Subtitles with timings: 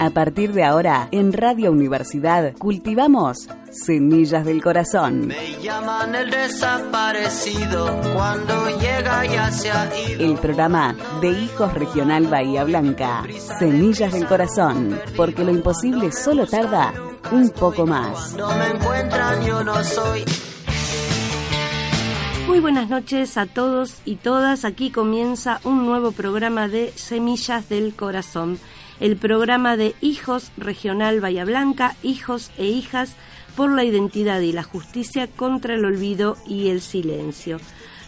[0.00, 5.26] A partir de ahora, en Radio Universidad, cultivamos Semillas del Corazón.
[5.26, 10.24] Me llaman el desaparecido cuando llega ya se ha ido.
[10.24, 13.24] El programa de Hijos Regional Bahía Blanca.
[13.58, 16.94] Semillas del Corazón, porque lo imposible solo tarda
[17.32, 18.34] un poco más.
[18.34, 20.24] No me encuentran, yo no soy.
[22.46, 24.64] Muy buenas noches a todos y todas.
[24.64, 28.58] Aquí comienza un nuevo programa de Semillas del Corazón,
[29.00, 33.14] el programa de Hijos Regional Bahía Blanca, hijos e hijas
[33.56, 37.58] por la identidad y la justicia contra el olvido y el silencio.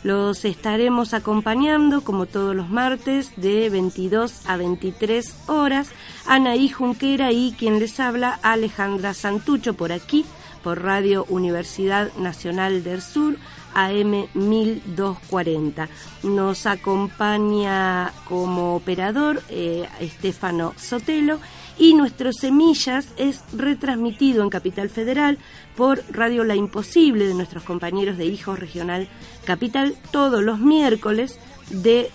[0.02, 5.90] Los estaremos acompañando, como todos los martes, de 22 a 23 horas.
[6.26, 10.24] Anaí Junquera y quien les habla, Alejandra Santucho, por aquí,
[10.62, 13.36] por Radio Universidad Nacional del Sur,
[13.74, 15.88] AM 1240.
[16.22, 21.38] Nos acompaña como operador eh, Estefano Sotelo
[21.78, 25.38] y nuestro Semillas es retransmitido en Capital Federal
[25.76, 29.08] por Radio La Imposible de nuestros compañeros de Hijos Regional
[29.44, 31.38] Capital todos los miércoles
[31.70, 32.10] de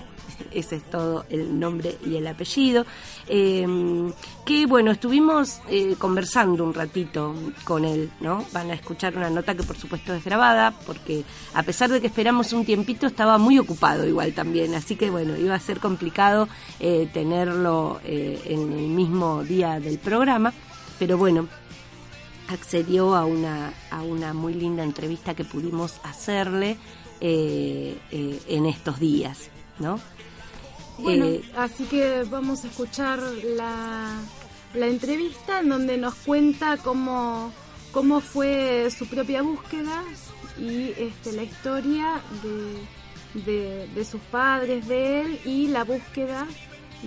[0.51, 2.85] ese es todo el nombre y el apellido.
[3.27, 3.65] Eh,
[4.49, 8.43] que bueno, estuvimos eh, conversando un ratito con él, ¿no?
[8.51, 11.23] Van a escuchar una nota que por supuesto es grabada, porque
[11.53, 15.38] a pesar de que esperamos un tiempito, estaba muy ocupado igual también, así que bueno,
[15.38, 16.49] iba a ser complicado
[16.79, 20.51] eh, tenerlo eh, en el mismo día del programa,
[20.97, 21.47] pero bueno,
[22.47, 26.77] accedió a una, a una muy linda entrevista que pudimos hacerle
[27.21, 29.99] en estos días, ¿no?
[31.01, 33.19] Bueno, Eh, así que vamos a escuchar
[33.55, 34.11] la,
[34.73, 37.51] la entrevista en donde nos cuenta cómo,
[37.91, 40.03] cómo fue su propia búsqueda
[40.57, 46.45] y este, la historia de, de, de sus padres, de él y la búsqueda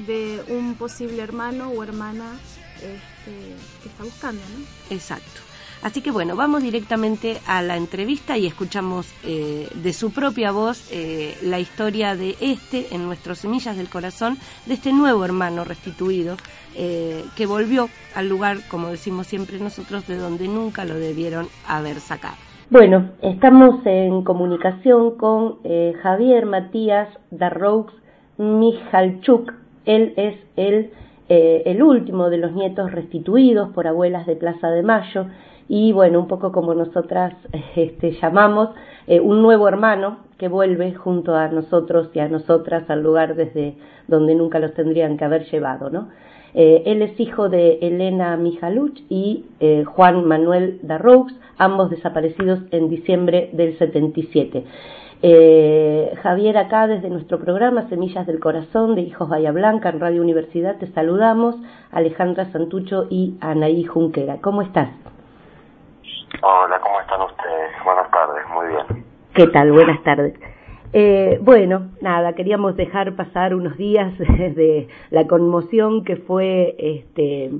[0.06, 2.38] de un posible hermano o hermana
[2.76, 4.94] este, que está buscando, ¿no?
[4.96, 5.40] Exacto.
[5.82, 10.88] Así que bueno, vamos directamente a la entrevista y escuchamos eh, de su propia voz
[10.92, 16.36] eh, la historia de este, en nuestros Semillas del Corazón, de este nuevo hermano restituido
[16.76, 21.96] eh, que volvió al lugar, como decimos siempre nosotros, de donde nunca lo debieron haber
[21.96, 22.36] sacado.
[22.70, 25.58] Bueno, estamos en comunicación con
[26.00, 27.92] Javier Matías Darroux
[28.38, 29.52] Mijalchuk.
[29.84, 30.36] Él es
[31.28, 35.26] el último de los nietos restituidos por abuelas de Plaza de Mayo
[35.74, 37.32] y bueno, un poco como nosotras
[37.76, 38.68] este, llamamos,
[39.06, 43.76] eh, un nuevo hermano que vuelve junto a nosotros y a nosotras al lugar desde
[44.06, 46.08] donde nunca los tendrían que haber llevado, ¿no?
[46.52, 52.90] Eh, él es hijo de Elena Mijaluch y eh, Juan Manuel Darroux, ambos desaparecidos en
[52.90, 54.64] diciembre del 77.
[55.22, 60.20] Eh, Javier, acá desde nuestro programa Semillas del Corazón de Hijos Bahía Blanca en Radio
[60.20, 61.56] Universidad te saludamos,
[61.90, 64.42] Alejandra Santucho y Anaí Junquera.
[64.42, 64.90] ¿Cómo estás?
[66.40, 67.70] Hola, ¿cómo están ustedes?
[67.84, 69.04] Buenas tardes, muy bien.
[69.34, 69.70] ¿Qué tal?
[69.72, 70.34] Buenas tardes.
[70.92, 77.50] Eh, bueno, nada, queríamos dejar pasar unos días de la conmoción que fue este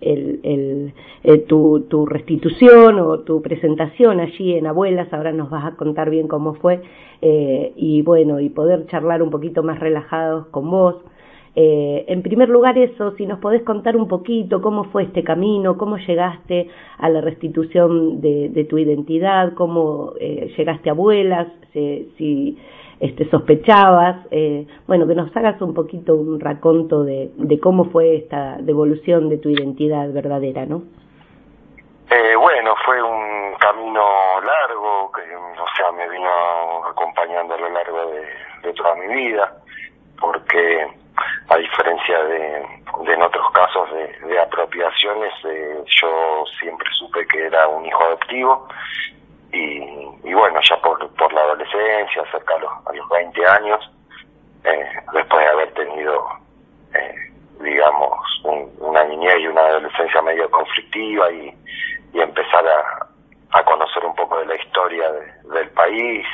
[0.00, 0.94] el, el,
[1.24, 6.08] eh, tu, tu restitución o tu presentación allí en Abuelas, ahora nos vas a contar
[6.10, 6.82] bien cómo fue,
[7.20, 10.96] eh, y bueno, y poder charlar un poquito más relajados con vos.
[11.54, 15.76] Eh, en primer lugar eso, si nos podés contar un poquito cómo fue este camino,
[15.76, 16.68] cómo llegaste
[16.98, 22.58] a la restitución de, tu identidad, cómo eh, llegaste a abuelas, si, si
[23.00, 28.16] este, sospechabas, eh, bueno, que nos hagas un poquito un raconto de, de cómo fue
[28.16, 30.82] esta devolución de tu identidad verdadera, ¿no?
[32.10, 34.00] Eh, bueno, fue un camino
[34.40, 36.30] largo, que, o sea, me vino
[36.86, 38.06] acompañando a lo largo
[38.62, 39.52] de, toda mi vida,
[40.18, 40.88] porque
[41.48, 42.56] a diferencia de,
[43.06, 48.68] en otros casos de, apropiaciones, eh, yo siempre supe que era un hijo adoptivo
[49.52, 53.90] y, bueno, ya por, por la adolescencia, cerca a los, a los 20 años,
[54.64, 56.28] eh, después de haber tenido,
[56.94, 57.14] eh,
[57.60, 58.18] digamos,
[58.78, 61.54] una niñez y una adolescencia medio conflictiva y,
[62.12, 65.10] y empezar a, a, conocer un poco de la historia
[65.54, 66.26] del país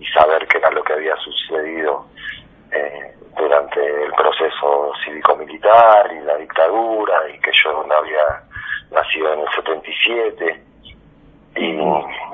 [0.00, 2.06] y, saber qué era lo que había sucedido
[2.70, 8.42] eh, durante el proceso cívico-militar y la dictadura y que yo no había
[8.90, 10.64] nacido en el 77
[11.56, 11.78] y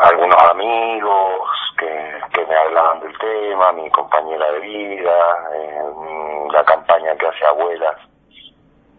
[0.00, 1.48] algunos amigos
[1.78, 5.50] que, que me hablaban del tema, mi compañera de vida,
[6.52, 7.96] la campaña que hace abuelas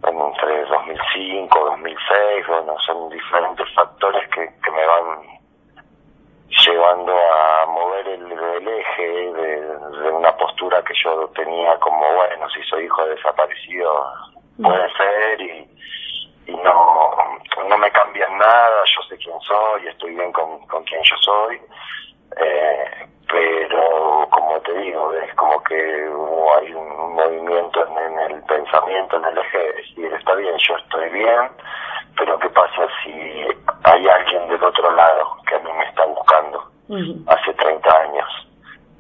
[0.04, 5.41] entre 2005, 2006, bueno, son diferentes factores que, que me van
[6.65, 12.86] llevando a mover el, eje de, una postura que yo tenía como, bueno, si soy
[12.86, 14.06] hijo de desaparecido,
[14.62, 15.68] puede ser y,
[16.48, 17.15] y no,
[17.68, 21.59] no me cambian nada, yo sé quién soy, estoy bien con, con quien yo soy,
[22.38, 29.25] eh, pero como te digo, es como que hay un movimiento en, el pensamiento, en
[29.25, 31.50] el eje de decir, está bien, yo estoy bien,
[32.18, 33.12] pero ¿qué pasa si
[33.83, 36.63] hay alguien del otro lado que a mí me está buscando
[37.28, 38.48] hace 30 años?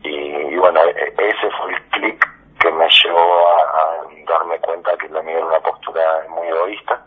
[0.03, 2.27] Y, bueno, e, ese fue el clic
[2.59, 7.05] que me llevó a, darme cuenta que la mía era una postura muy egoísta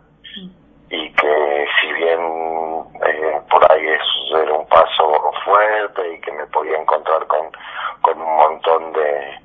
[0.91, 2.21] y que si bien
[3.06, 7.50] eh, por ahí eso era un paso fuerte y que podía encontrar con,
[8.02, 9.41] con un montón de,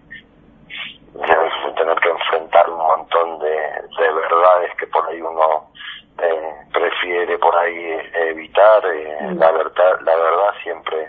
[1.13, 5.69] de tener que enfrentar un montón de, de verdades que por ahí uno
[6.22, 11.07] eh, prefiere por ahí evitar eh, la verdad la verdad siempre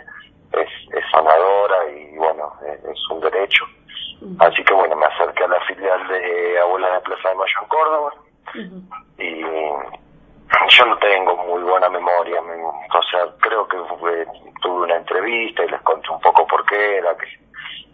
[0.52, 3.64] es, es sanadora y bueno es un derecho
[4.38, 7.68] así que bueno me acerqué a la filial de Abuela de Plaza de Mayo en
[7.68, 8.12] Córdoba
[9.18, 9.44] y
[10.68, 13.76] yo no tengo muy buena memoria, o sea, creo que
[14.60, 17.26] tuve una entrevista y les conté un poco por qué era, que,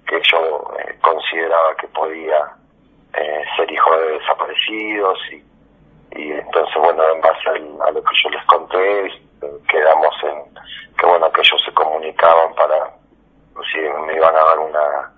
[0.06, 2.52] que yo eh, consideraba que podía
[3.14, 5.44] eh, ser hijo de desaparecidos y,
[6.18, 9.10] y entonces, bueno, en base a, lo que yo les conté,
[9.68, 10.54] quedamos en
[10.96, 12.90] que, bueno, que ellos se comunicaban para,
[13.72, 15.12] si me iban a dar una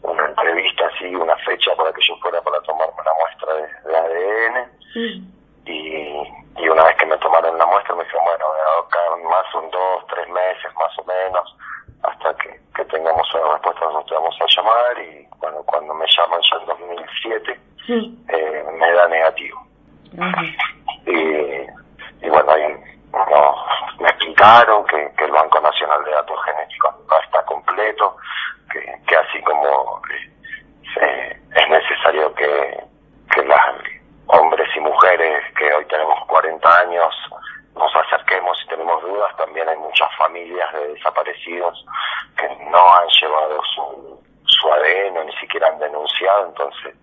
[0.00, 5.38] una entrevista así, una fecha para que yo fuera para tomarme una muestra de, ADN.
[5.66, 8.44] Y, y una vez que me tomaron la muestra me dijeron, bueno,
[8.86, 8.98] acá
[9.30, 11.56] más un dos, tres meses más o menos,
[12.02, 16.06] hasta que, que tengamos una respuesta nosotros te vamos a llamar y bueno, cuando me
[16.06, 19.66] llaman ya en 2007 eh, me da negativo.
[21.06, 22.74] y, y bueno, ahí
[23.12, 23.54] no,
[24.00, 28.16] me explicaron que, que el Banco Nacional de Datos Genéticos no está completo,
[28.72, 30.02] que, que así como
[31.00, 32.84] eh, es necesario que,
[33.32, 33.60] que las
[34.28, 37.14] hombres y mujeres que hoy tenemos 40 años
[37.74, 39.36] nos acerquemos si tenemos dudas.
[39.36, 41.84] También hay muchas familias de desaparecidos
[42.36, 46.94] que no han llevado su, su ADN, ni siquiera han denunciado, entonces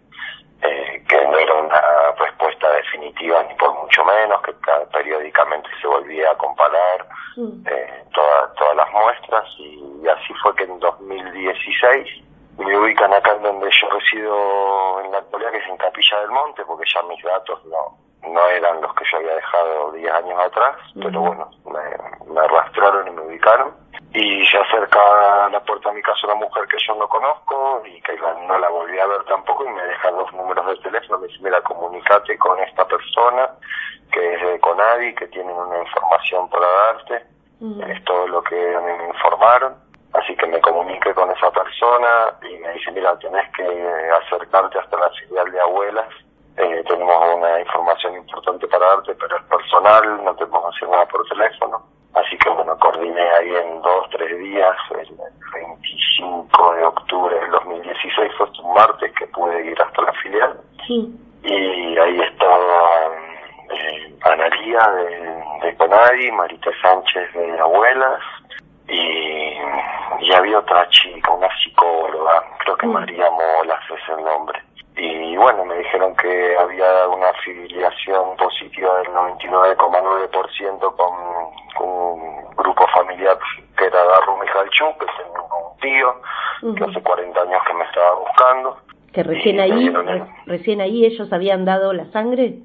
[0.61, 1.81] eh, que no era una
[2.17, 4.53] respuesta definitiva ni por mucho menos, que
[4.91, 7.07] periódicamente se volvía a comparar
[7.67, 12.23] eh, todas las muestras y así fue que en 2016
[12.57, 16.31] me ubican acá en donde yo resido en la actualidad, que es en Capilla del
[16.31, 20.39] Monte, porque ya mis datos no no eran los que yo había dejado 10 años
[20.39, 23.73] atrás, pero bueno, me, arrastraron y me ubicaron.
[24.13, 27.81] Y se acerca a la puerta de mi casa una mujer que yo no conozco
[27.85, 28.15] y que
[28.47, 31.39] no la volví a ver tampoco y me deja dos números de teléfono, me dice,
[31.43, 33.49] mira, comunicate con esta persona
[34.11, 37.25] que es de Conadi, que tienen una información para darte,
[37.91, 39.85] es todo lo que me informaron
[40.15, 43.63] Así que me comuniqué con esa persona y me dice, mira, tenés que
[44.23, 46.07] acercarte hasta la filial de abuelas.
[46.57, 51.05] Eh, tenemos una información importante para darte, pero es personal, no te podemos hacer nada
[51.07, 51.83] por teléfono.
[52.13, 55.17] Así que bueno, coordiné ahí en dos, tres días, el
[55.53, 60.59] 25 de octubre del 2016, fue un martes que pude ir hasta la filial.
[61.43, 63.11] Y ahí estaba
[63.69, 68.21] eh, Analía de, de Conadi, Marita Sánchez de Abuelas,
[68.87, 69.57] y,
[70.21, 72.91] y había otra chica, una psicóloga, creo que mm.
[72.93, 74.61] María Molas es el nombre.
[74.97, 81.13] Y bueno, me dijeron que había una afiliación positiva del 99,9% con,
[81.77, 83.37] un grupo familiar
[83.77, 88.15] que era Darru Mijalchuk, que es un tío, que hace 40 años que me estaba
[88.19, 88.77] buscando.
[89.11, 89.93] ¿Que recién ahí,
[90.45, 92.59] recién ahí ellos habían dado la sangre?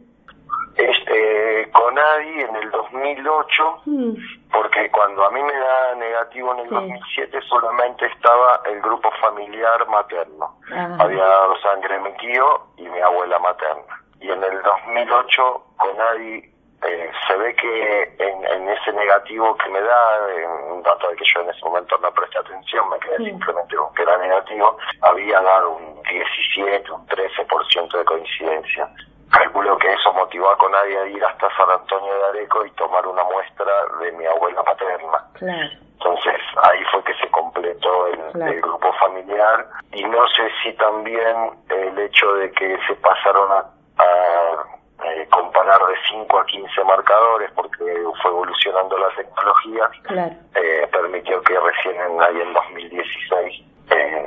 [0.77, 4.15] Este, con Adi en el 2008, Mm,
[4.53, 6.75] porque cuando a mí me da negativo en el Sí.
[6.75, 10.57] 2007 solamente estaba el grupo familiar materno.
[10.73, 10.97] Ajá.
[11.01, 12.47] Había dado sangre mi tío
[12.77, 13.83] y mi abuela materna.
[14.21, 16.45] Y en el 2008 con Adi
[16.83, 21.17] eh, se ve que en, en ese negativo que me da, en un dato de
[21.17, 23.25] que yo en ese momento no presté atención, me quedé Sí.
[23.27, 28.89] simplemente con que era negativo, había dado un 17, un 13% de coincidencia.
[29.31, 33.07] Calculo que eso motivó a Conadi a ir hasta San Antonio de Areco y tomar
[33.07, 33.71] una muestra
[34.01, 35.25] de mi abuela paterna.
[35.35, 35.71] claro.
[36.01, 38.53] Entonces ahí fue que se completó el, Claro.
[38.53, 41.37] el grupo familiar y no sé si también
[41.69, 43.67] el hecho de que se pasaron a,
[43.99, 47.85] a, eh, comparar de 5 a 15 marcadores porque
[48.23, 50.33] fue evolucionando la tecnología Claro.
[50.55, 54.27] eh, permitió que recién en, ahí en 2016 eh,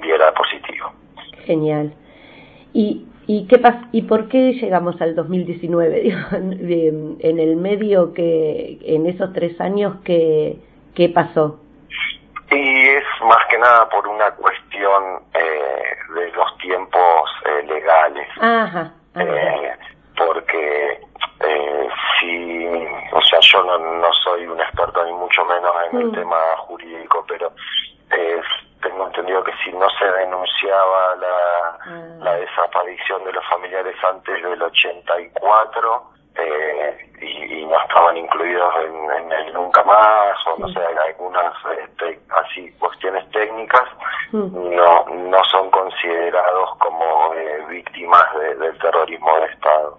[0.00, 0.90] diera positivo.
[1.44, 1.94] Genial.
[2.72, 6.00] ¿Y, y, qué pas ¿Y por qué llegamos al 2019?
[6.02, 10.56] Digo, de- en el medio que, en esos tres años, ¿qué,
[10.94, 11.60] qué pasó?
[12.50, 15.02] Y es más que nada por una cuestión
[15.34, 15.82] eh,
[16.14, 18.28] de los tiempos eh, legales.
[18.40, 18.92] Ajá.
[19.14, 19.24] ajá.
[19.24, 19.72] Eh,
[20.16, 21.00] porque
[21.40, 21.88] eh,
[22.20, 22.66] si,
[23.12, 26.12] o sea, yo no, no soy un experto ni mucho menos en el Mm.
[26.14, 27.50] tema jurídico, pero
[28.12, 28.40] eh,
[28.82, 32.16] tengo entendido que si no se denunciaba la, Ah.
[32.20, 36.13] la desaparición de los familiares antes del 84
[36.46, 41.54] eh, y, y no estaban incluidos en, en el nunca más o no sé, algunas
[41.82, 43.84] este, así cuestiones técnicas,
[44.32, 44.74] Mm.
[44.74, 49.94] no no son considerados como eh, víctimas de- del terrorismo de Estado.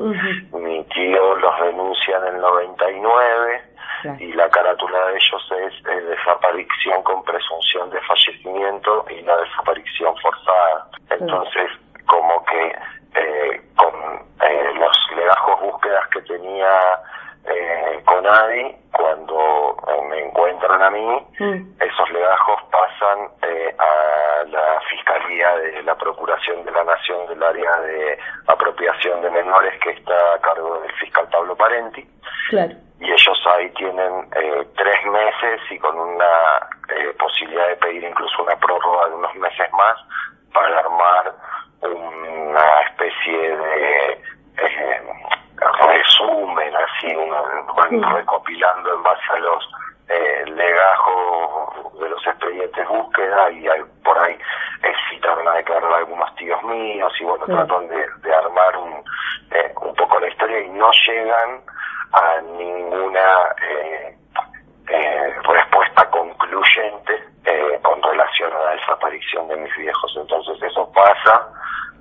[0.52, 3.62] Mi tío los denuncia en el 99
[4.02, 4.18] Claro.
[4.20, 10.88] y la carátula de ellos es desaparición con presunción de fallecimiento y la desaparición forzada.
[11.12, 11.70] Entonces,
[12.06, 12.76] como que
[13.16, 13.94] eh, con
[14.42, 16.80] eh, los legajos búsquedas que tenía
[17.46, 21.74] eh, con Adi, cuando eh, me encuentran a mí, Mm.
[21.82, 27.78] esos legajos pasan eh, a la Fiscalía de la Procuración de la Nación del área
[27.82, 28.18] de
[28.48, 32.08] apropiación de menores que está a cargo del fiscal Pablo Parenti
[32.50, 32.74] Claro.
[33.02, 36.34] y ellos ahí tienen eh, tres meses y con una
[36.90, 39.98] eh, posibilidad de pedir incluso una prórroga de unos meses más
[40.54, 41.34] para armar
[41.88, 44.12] una especie de
[44.58, 45.02] eh,
[45.88, 49.70] resumen así un- van recopilando en base a los
[50.10, 54.38] eh, legajos de los expedientes búsqueda y hay, por ahí
[55.10, 57.52] citaron a declarar algunos tíos míos y bueno Sí.
[57.52, 59.04] tratan de, de armar un,
[59.52, 61.62] eh, un poco la historia y no llegan
[62.14, 63.22] a ninguna
[63.68, 64.16] eh,
[64.90, 70.16] eh, respuesta concluyente eh, con relación a la desaparición de mis viejos.
[70.18, 71.48] Entonces eso pasa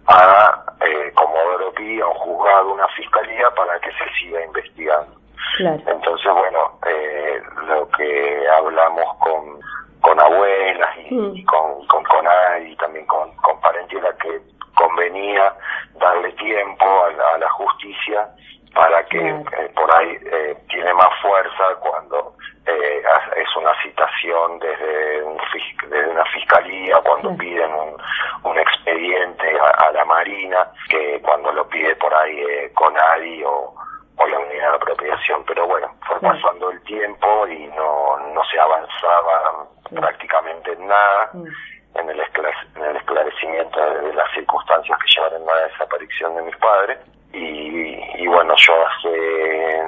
[0.06, 5.14] a eh, Comodoro Pi, a un juzgado, una fiscalía, para que se siga investigando.
[5.56, 5.80] Claro.
[5.86, 9.60] Entonces, bueno, eh, lo que hablamos con,
[10.00, 11.36] con abuelas y, Mm.
[11.36, 14.40] y con, con, con Adi y también con, con parentela que
[14.74, 15.54] convenía
[16.00, 18.28] darle tiempo a la, a la justicia
[18.75, 22.35] para que eh, por ahí eh, tiene más fuerza cuando
[22.66, 23.02] eh,
[23.37, 25.38] es una citación desde, un
[25.88, 27.97] desde una fiscalía, cuando piden un,
[28.45, 33.45] un expediente a, a la Marina, que cuando lo pide por ahí eh, con ADI
[33.45, 33.75] o,
[34.16, 35.45] o la unidad de apropiación.
[35.47, 40.07] Pero bueno, fue pasando el tiempo y no, no se avanzaba Claro.
[40.07, 42.19] prácticamente en nada en el,
[42.76, 46.99] en el esclarecimiento de, de las circunstancias que llevaron a la desaparición de mis padres.
[47.34, 49.82] Y, y bueno, yo hace,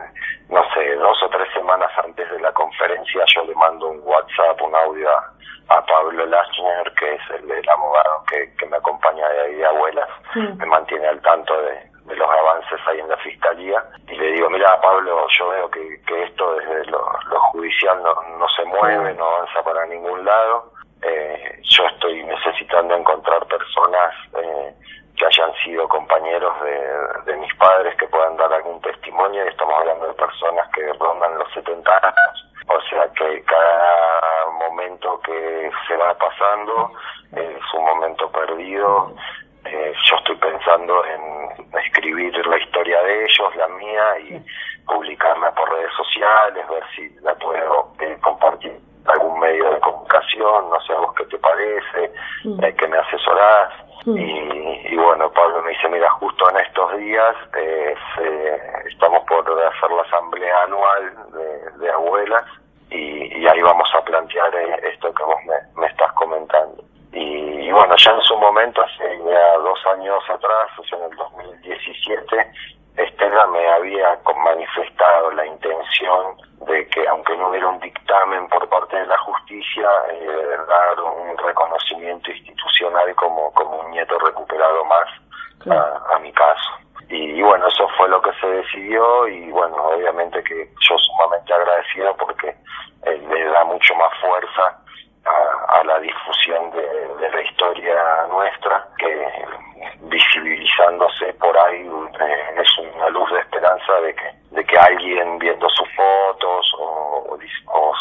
[0.49, 4.61] no sé, dos o tres semanas antes de la conferencia, yo le mando un WhatsApp,
[4.63, 5.33] un audio a,
[5.77, 9.67] a Pablo Lachner, que es el, el abogado que, que me acompaña de ahí de
[9.67, 10.41] abuelas, Sí.
[10.41, 11.75] me mantiene al tanto de,
[12.05, 13.83] de los avances ahí en la fiscalía.
[14.09, 17.01] Y le digo, mira, Pablo, yo veo que, que esto desde lo,
[17.31, 20.73] lo judicial no, no se mueve, no avanza para ningún lado.
[21.03, 24.13] Eh, yo estoy necesitando encontrar personas
[24.43, 24.75] eh,
[25.17, 26.53] que hayan sido compañeros
[27.25, 31.39] de, mis padres que puedan dar algún testimonio y estamos hablando de personas que rondan
[31.39, 32.53] los 70 años.
[32.69, 36.91] O sea que cada momento que se va pasando
[37.33, 39.15] es un momento perdido.
[39.65, 44.43] Eh, yo estoy pensando en escribir la historia de ellos, la mía, y
[44.87, 50.81] publicarla por redes sociales, ver si la puedo eh, compartir algún medio de comunicación, no
[50.83, 52.13] sé a vos qué te parece,
[52.45, 52.65] Mm.
[52.65, 53.73] eh, que me asesorás.
[54.07, 54.17] Mm.
[54.17, 59.41] Y, y bueno, Pablo me dice, mira, justo en estos días eh, se- estamos por
[59.43, 62.45] hacer la asamblea anual de, de abuelas
[62.91, 66.83] y, y ahí vamos a plantear eh, esto que vos me, me estás comentando.
[67.13, 71.11] Y, y bueno, ya en su momento, hace ya dos años atrás, o sea, en
[71.11, 72.51] el 2017,
[72.97, 76.37] Estela me había manifestado la intención
[76.67, 81.37] de que aunque no hubiera un dictamen por parte de la justicia, eh, dar un
[81.39, 85.09] reconocimiento institucional como, como un nieto recuperado más
[85.69, 86.71] a, mi caso.
[87.09, 92.17] Y, bueno, eso fue lo que se decidió y bueno, obviamente que yo sumamente agradecido
[92.17, 92.49] porque
[93.05, 94.79] eh, le da mucho más fuerza
[95.27, 99.29] a, la difusión de, la historia nuestra, que
[100.03, 101.89] visibilizándose por ahí
[102.21, 107.39] eh, es una luz de esperanza de que, de que alguien viendo sus fotos o,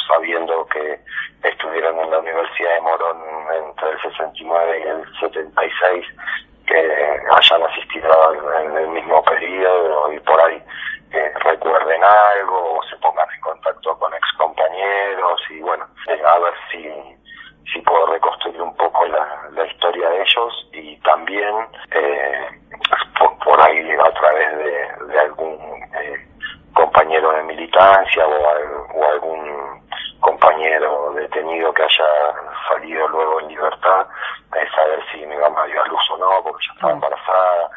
[0.08, 1.00] sabiendo que
[1.44, 3.18] estuvieron en la Universidad de Morón
[3.52, 6.06] entre el 69 y el 76,
[6.68, 10.62] que hayan asistido en el mismo periodo y por ahí
[11.12, 14.14] eh, recuerden algo o se pongan en contacto con
[15.50, 16.90] y bueno, a ver si,
[17.72, 22.48] si puedo reconstruir un poco la, la historia de ellos y también eh,
[23.44, 25.58] por, ahí a través de, de algún
[26.02, 26.28] eh,
[26.74, 29.82] compañero de militancia o, o algún
[30.20, 32.06] compañero detenido que haya
[32.70, 34.08] salido luego en libertad,
[34.56, 37.70] es saber si mi mamá dio a luz o no, porque ya estaba embarazada.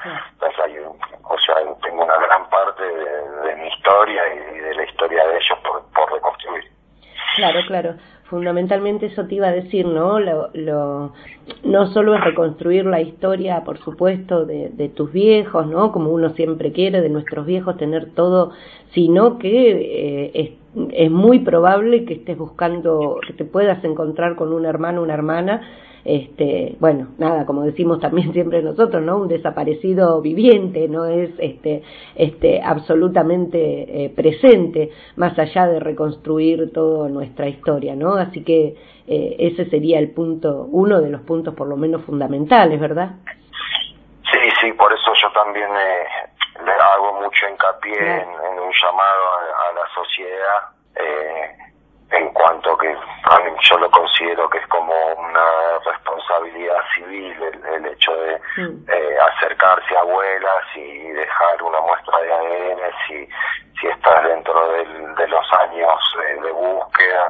[1.25, 5.59] o sea, tengo una gran parte de, mi historia y de la historia de ellos
[5.63, 6.65] por, por reconstruir.
[7.37, 7.91] Claro, claro
[8.49, 10.19] fundamentalmente eso te iba a decir, ¿no?
[10.19, 11.13] Lo, lo,
[11.65, 15.93] no solo es reconstruir la historia, por supuesto, de, de, tus viejos, ¿no?
[15.93, 18.53] Como uno siempre quiere, de nuestros viejos, tener todo,
[18.95, 20.57] sino que eh,
[20.93, 25.63] es, muy probable que estés buscando, que te puedas encontrar con un hermano, una hermana,
[26.05, 29.19] este, bueno, nada, como decimos también siempre nosotros, ¿no?
[29.19, 31.83] Un desaparecido viviente, no es este,
[32.15, 38.15] este, absolutamente eh, presente, más allá de reconstruir toda nuestra historia, ¿no?
[38.15, 38.75] Así que
[39.07, 43.17] eh, ese sería el punto, uno de los puntos por lo menos fundamentales, ¿verdad?
[44.31, 49.89] Sí, sí, por eso yo también eh, hago mucho hincapié en, un llamado a, la
[49.95, 50.63] sociedad.
[50.97, 51.57] Eh,
[52.11, 57.87] en cuanto que a mí yo lo considero que es como una responsabilidad civil el,
[57.87, 58.91] hecho de mm.
[58.91, 63.29] eh, acercarse a abuelas y dejar una muestra de ADN si,
[63.81, 67.29] si estás dentro del, de los años eh, de búsqueda,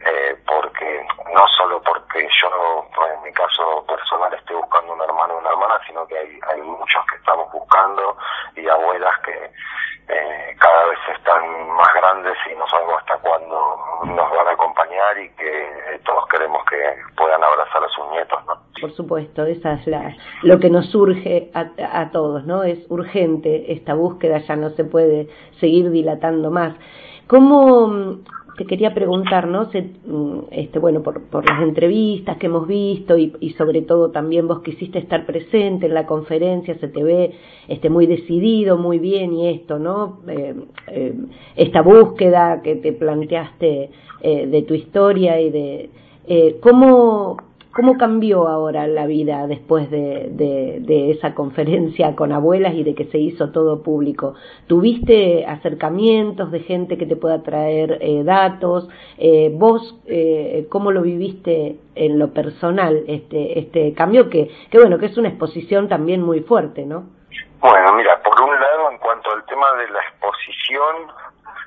[0.00, 5.38] eh, porque no solo porque yo en mi caso personal esté buscando un hermano o
[5.38, 8.16] una hermana, sino que hay, hay muchos que estamos buscando
[8.54, 9.50] y abuelas que
[10.08, 13.76] eh, cada vez están más grandes y no sabemos hasta cuándo
[14.18, 16.76] nos van a acompañar y que eh, todos queremos que
[17.16, 18.54] puedan abrazar a sus nietos, ¿no?
[18.80, 22.64] Por supuesto, esa es la, lo que nos surge a, a todos, ¿no?
[22.64, 25.28] Es urgente esta búsqueda, ya no se puede
[25.60, 26.74] seguir dilatando más.
[27.28, 28.18] ¿Cómo,
[28.58, 29.70] te quería preguntar, ¿no?
[30.06, 34.60] Mm, este, bueno, por, por las entrevistas que hemos visto y, sobre todo también vos
[34.62, 37.32] quisiste estar presente en la conferencia, se te ve
[37.68, 40.18] este, muy decidido, muy bien y esto, ¿no?
[40.26, 40.54] Eh,
[40.88, 41.14] eh,
[41.54, 43.90] esta búsqueda que te planteaste
[44.22, 45.90] eh, de tu historia y de
[46.60, 52.94] cómo ¿Cómo cambió ahora la vida después de, de, esa conferencia con abuelas y de
[52.94, 54.34] que se hizo todo público?
[54.66, 58.88] ¿Tuviste acercamientos de gente que te pueda traer eh, datos?
[59.18, 64.30] Eh, ¿Vos eh, cómo lo viviste en lo personal este, este cambio?
[64.30, 67.04] Que, que bueno, que es una exposición también muy fuerte, ¿no?
[67.60, 71.12] Bueno, mira, por un lado, en cuanto al tema de la exposición,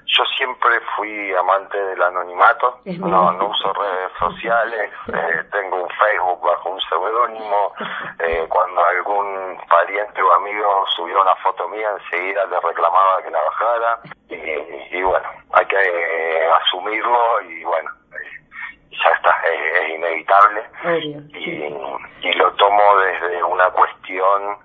[0.06, 6.42] yo siempre fui amante del anonimato, no, no uso redes sociales, eh, tengo un Facebook
[6.42, 7.74] bajo un seudónimo,
[8.20, 13.42] eh, cuando algún pariente o amigo subió una foto mía enseguida le reclamaba que la
[13.42, 14.00] bajara.
[14.30, 17.90] Y, bueno, hay que eh, asumirlo y bueno,
[18.92, 20.64] ya está, es, inevitable.
[21.34, 24.58] Y, y, lo tomo desde una cuestión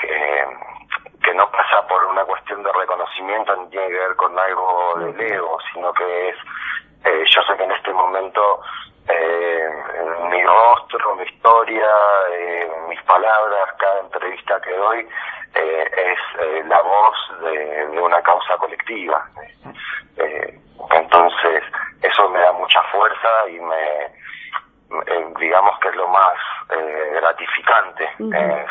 [0.00, 0.46] que
[1.22, 5.20] que no pasa por una cuestión de reconocimiento ni tiene que ver con algo del
[5.20, 6.36] ego, sino que es,
[7.04, 8.60] eh, yo sé que en este momento
[9.08, 9.68] eh,
[10.30, 11.88] mi rostro, mi historia,
[12.32, 15.08] eh, mis palabras, cada entrevista que doy
[15.54, 19.26] eh, es la voz de, de, una causa colectiva.
[20.90, 21.64] entonces,
[22.02, 24.12] eso me da mucha fuerza y me,
[25.38, 26.34] digamos que es lo más
[27.12, 28.08] gratificante,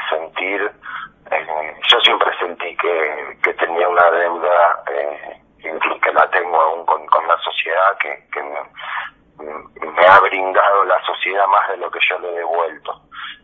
[0.09, 0.71] sentir
[1.31, 7.05] eh, yo siempre sentí que, que tenía una deuda, eh, que la tengo aún con,
[7.07, 11.99] con la sociedad, que, que me, me, ha brindado la sociedad más de lo que
[12.09, 13.01] yo le he devuelto.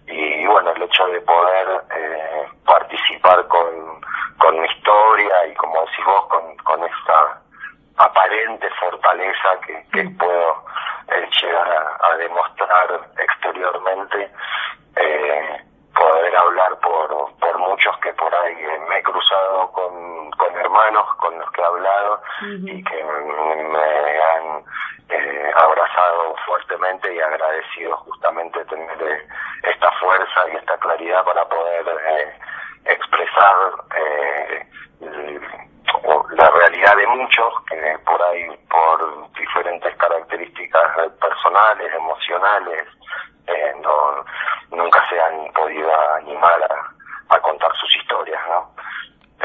[0.08, 4.02] Y, bueno, el hecho de poder eh, participar con,
[4.40, 7.42] con mi historia y como decís vos, con, con esta
[7.98, 10.64] aparente fortaleza que, que puedo
[11.08, 14.32] eh, llegar a, a demostrar exteriormente,
[14.96, 15.62] eh,
[15.96, 18.56] poder hablar por, por muchos que por ahí
[18.90, 24.64] me he cruzado con, con hermanos con los que he hablado y que me han
[25.10, 29.28] eh, abrazado fuertemente y agradecido justamente tener eh,
[29.64, 32.40] esta fuerza y esta claridad para poder eh,
[32.86, 33.56] expresar
[33.98, 34.68] eh,
[36.32, 42.88] la realidad de muchos que por ahí por diferentes características personales, emocionales,
[43.48, 44.26] eh, no,
[44.72, 48.72] nunca se han podido animar a, a contar sus historias, ¿no?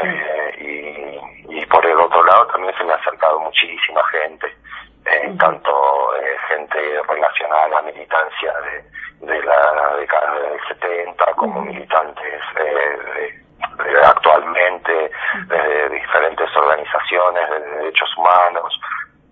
[0.03, 4.47] Eh, y, y por el otro lado también se me ha acercado muchísima gente,
[5.05, 11.61] eh, tanto eh, gente relacionada a la militancia de, de la década del 70 como
[11.61, 13.41] militantes eh, de,
[14.05, 15.11] actualmente
[15.47, 18.79] de diferentes organizaciones de derechos humanos,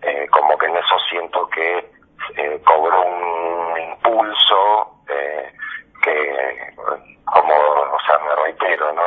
[0.02, 1.92] eh, como que en eso siento que
[2.36, 5.54] eh, cobró un impulso eh,
[6.02, 6.74] que,
[7.26, 9.04] como, o sea, me reitero, ¿no?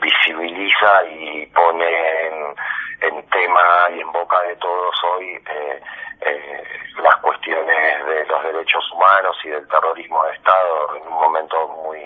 [0.00, 2.54] Visibiliza y pone en,
[3.02, 5.80] en, tema y en boca de todos hoy eh,
[6.20, 6.64] eh,
[7.02, 12.00] las cuestiones de los derechos humanos y del terrorismo de Estado en un momento muy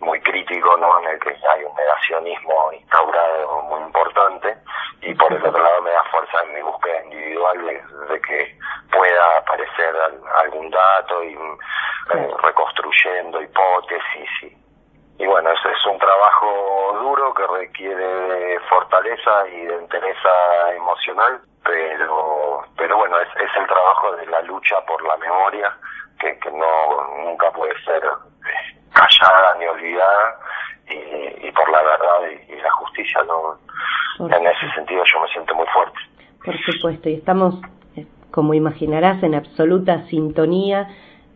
[0.00, 0.98] muy crítico, ¿no?
[1.00, 4.56] En el que hay un negacionismo instaurado muy importante
[5.00, 8.58] y por el otro lado me da fuerza en mi búsqueda individual de, de que
[8.92, 9.94] pueda aparecer
[10.42, 14.61] algún dato y eh, reconstruyendo hipótesis y,
[15.18, 21.40] y bueno, ese es un trabajo duro que requiere de fortaleza y de entereza emocional,
[21.64, 25.76] pero pero bueno, es, es el trabajo de la lucha por la memoria
[26.18, 30.38] que, que no nunca puede ser eh, callada ni olvidada
[30.88, 33.58] y, y por la verdad y, y la justicia no
[34.18, 35.98] en ese sentido yo me siento muy fuerte.
[36.44, 37.54] Por supuesto y estamos
[37.96, 40.88] eh, como imaginarás en absoluta sintonía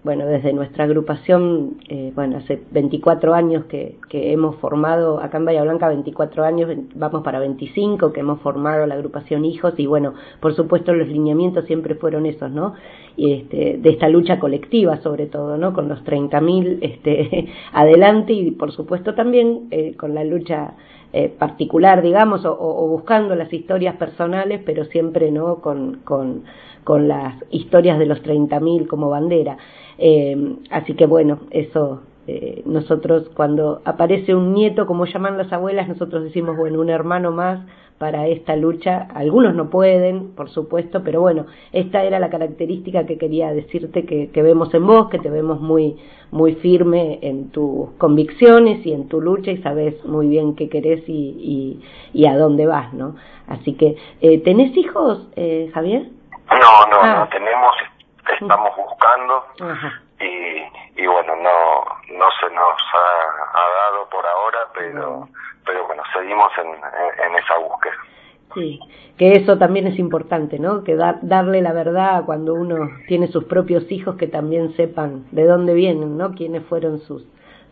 [0.06, 5.46] bueno, desde nuestra agrupación, eh, bueno, hace 24 años que, que, hemos formado, acá en
[5.46, 10.14] Bahía Blanca 24 años, vamos para 25 que hemos formado la agrupación Hijos y bueno,
[10.38, 12.74] por supuesto los lineamientos siempre fueron esos, ¿no?
[13.16, 15.72] Y este, de esta lucha colectiva sobre todo, ¿no?
[15.72, 20.74] Con los 30.000 este, adelante y por supuesto también eh, con la lucha
[21.18, 25.62] eh, particular, digamos, o, o, buscando las historias personales, pero siempre, ¿no?
[25.62, 26.44] Con, con,
[27.08, 29.56] las historias de los 30.000 como bandera.
[29.96, 35.88] Eh, así que bueno, eso eh, nosotros cuando aparece un nieto, como llaman las abuelas,
[35.88, 37.60] nosotros decimos, bueno, un hermano más
[37.98, 39.08] para esta lucha.
[39.14, 44.30] Algunos no pueden, por supuesto, pero bueno, esta era la característica que quería decirte que,
[44.30, 45.96] que vemos en vos, que te vemos muy,
[46.30, 51.08] muy firme en tus convicciones y en tu lucha y sabes muy bien qué querés
[51.08, 51.80] y,
[52.12, 53.16] y, y a dónde vas, ¿no?
[53.48, 56.08] Así que, eh, ¿tenés hijos, eh, Javier?
[56.50, 57.20] No, no, ah.
[57.20, 57.74] no tenemos,
[58.40, 61.84] estamos buscando y, y bueno, no
[62.16, 65.28] no se nos ha, ha dado por ahora, pero
[65.64, 67.94] pero bueno, seguimos en, en, en, esa búsqueda.
[68.54, 68.80] Sí,
[69.18, 70.84] que eso también es importante, ¿no?
[70.84, 75.44] Que da, darle la verdad cuando uno tiene sus propios hijos que también sepan de
[75.44, 76.32] dónde vienen, ¿no?
[76.34, 77.26] Quiénes fueron sus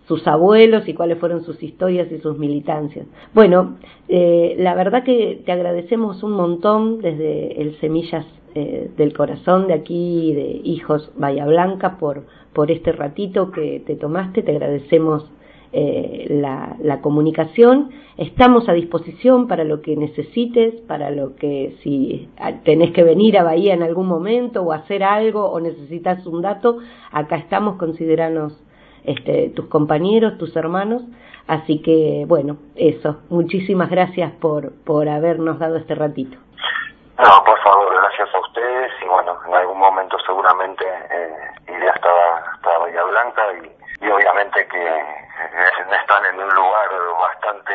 [0.07, 3.07] sus abuelos y cuáles fueron sus historias y sus militancias.
[3.33, 3.77] Bueno,
[4.09, 9.75] eh, la verdad que te agradecemos un montón desde el Semillas eh, del Corazón de
[9.75, 14.43] aquí, de Hijos Bahía Blanca, por, por este ratito que te tomaste.
[14.43, 15.31] Te agradecemos
[15.73, 17.91] eh, la, la, comunicación.
[18.17, 22.29] Estamos a disposición para lo que necesites, para lo que si
[22.65, 26.79] tenés que venir a Bahía en algún momento o hacer algo o necesitas un dato,
[27.11, 28.57] acá estamos, consideranos
[29.05, 31.03] este, tus compañeros, tus hermanos.
[31.47, 33.19] Así que, bueno, eso.
[33.29, 36.39] Muchísimas gracias por, por habernos dado este ratito.
[37.19, 42.39] No, por favor, gracias a ustedes y bueno, en algún momento seguramente eh, iré hasta,
[42.39, 45.24] hasta Bahía Blanca y, y obviamente que
[46.01, 46.89] están en un lugar
[47.21, 47.75] bastante,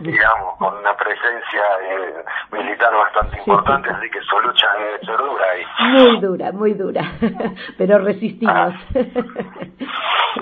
[0.00, 5.46] digamos, con una presencia eh, militar bastante importante, así que su lucha debe ser dura.
[5.58, 5.64] Y...
[5.92, 7.02] Muy dura, muy dura,
[7.76, 8.74] pero resistimos.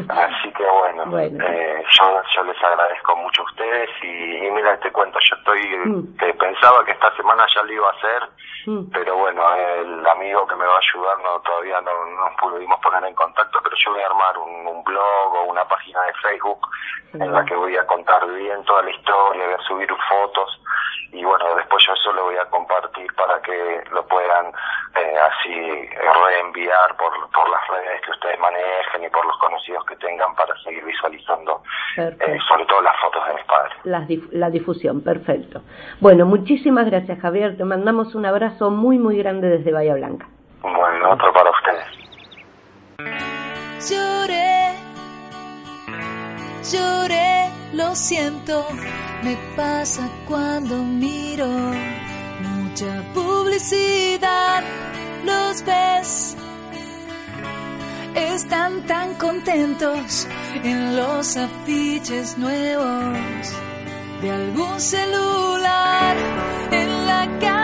[0.09, 1.45] Ah, así que bueno, bueno.
[1.45, 5.61] Eh, yo, yo les agradezco mucho a ustedes y, y mira, te cuento, yo estoy,
[5.85, 6.17] mm.
[6.17, 8.29] que pensaba que esta semana ya lo iba a hacer,
[8.67, 8.91] mm.
[8.93, 13.05] pero bueno, el amigo que me va a ayudar no todavía no nos pudimos poner
[13.05, 16.61] en contacto, pero yo voy a armar un, un blog o una página de Facebook
[17.13, 17.19] sí.
[17.21, 20.61] en la que voy a contar bien toda la historia, voy a subir fotos
[21.13, 24.47] y bueno, después yo eso lo voy a compartir para que lo puedan
[24.95, 29.97] eh, así reenviar por, por las redes que ustedes manejen y por los conocidos que
[29.97, 31.63] tengan para seguir visualizando
[31.97, 33.73] eh, sobre todo las fotos de mis padres.
[33.85, 35.63] La, la difusión, perfecto.
[36.01, 40.27] Bueno, muchísimas gracias Javier, te mandamos un abrazo muy muy grande desde Bahía Blanca.
[40.63, 41.87] Bueno, otro para ustedes.
[43.91, 44.60] Lloré
[46.63, 48.67] lloré, lo siento,
[49.23, 51.49] me pasa cuando miro
[52.41, 54.63] mucha publicidad,
[55.25, 56.37] los ves.
[58.15, 60.27] Están tan contentos
[60.63, 63.53] en los afiches nuevos
[64.21, 66.17] de algún celular
[66.71, 67.60] en la calle.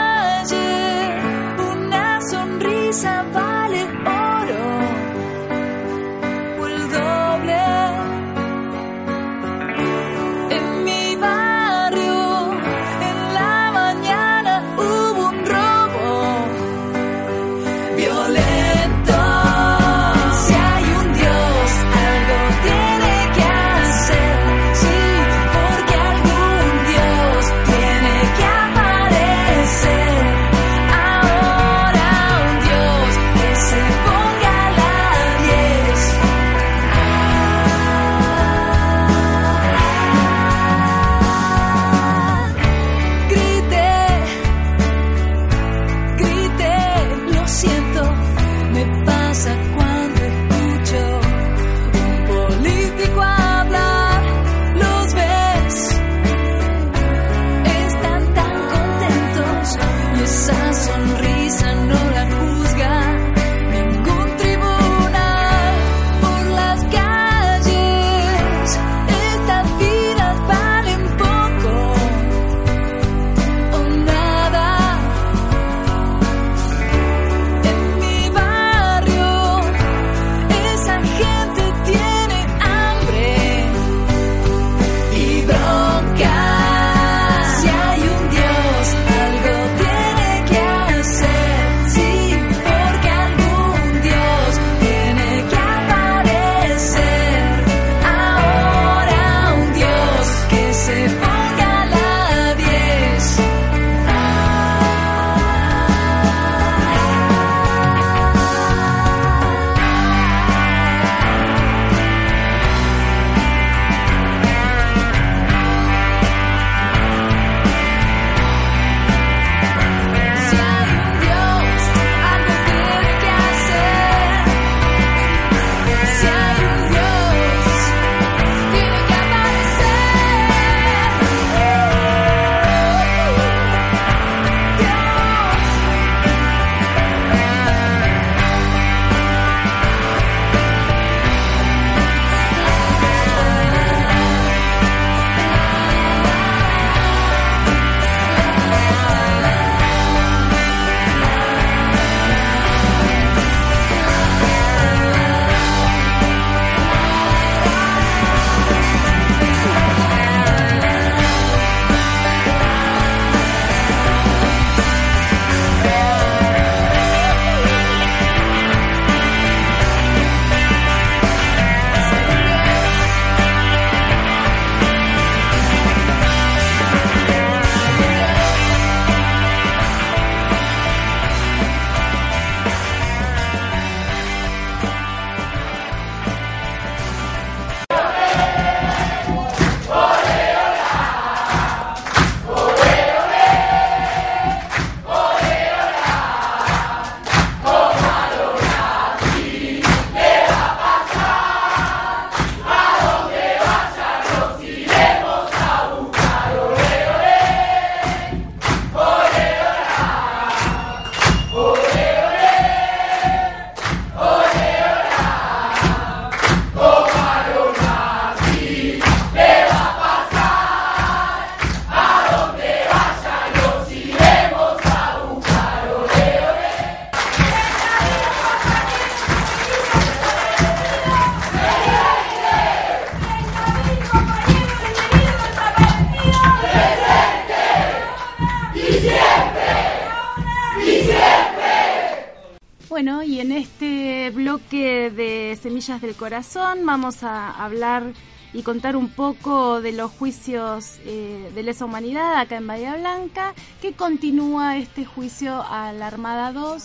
[242.88, 248.14] Bueno, y en este bloque de Semillas del Corazón vamos a hablar
[248.52, 253.54] y contar un poco de los juicios eh, de lesa humanidad acá en Bahía Blanca,
[253.82, 256.84] que continúa este juicio a la Armada 2,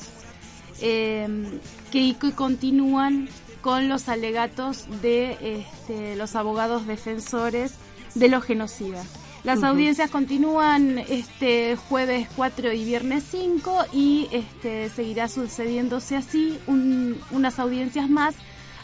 [0.82, 1.60] eh,
[1.92, 3.30] que, que continúan
[3.62, 7.76] con los alegatos de este, los abogados defensores
[8.16, 9.08] de los genocidas.
[9.44, 17.20] Las audiencias continúan este jueves 4 y viernes 5 y este seguirá sucediéndose así un-
[17.32, 18.36] unas audiencias más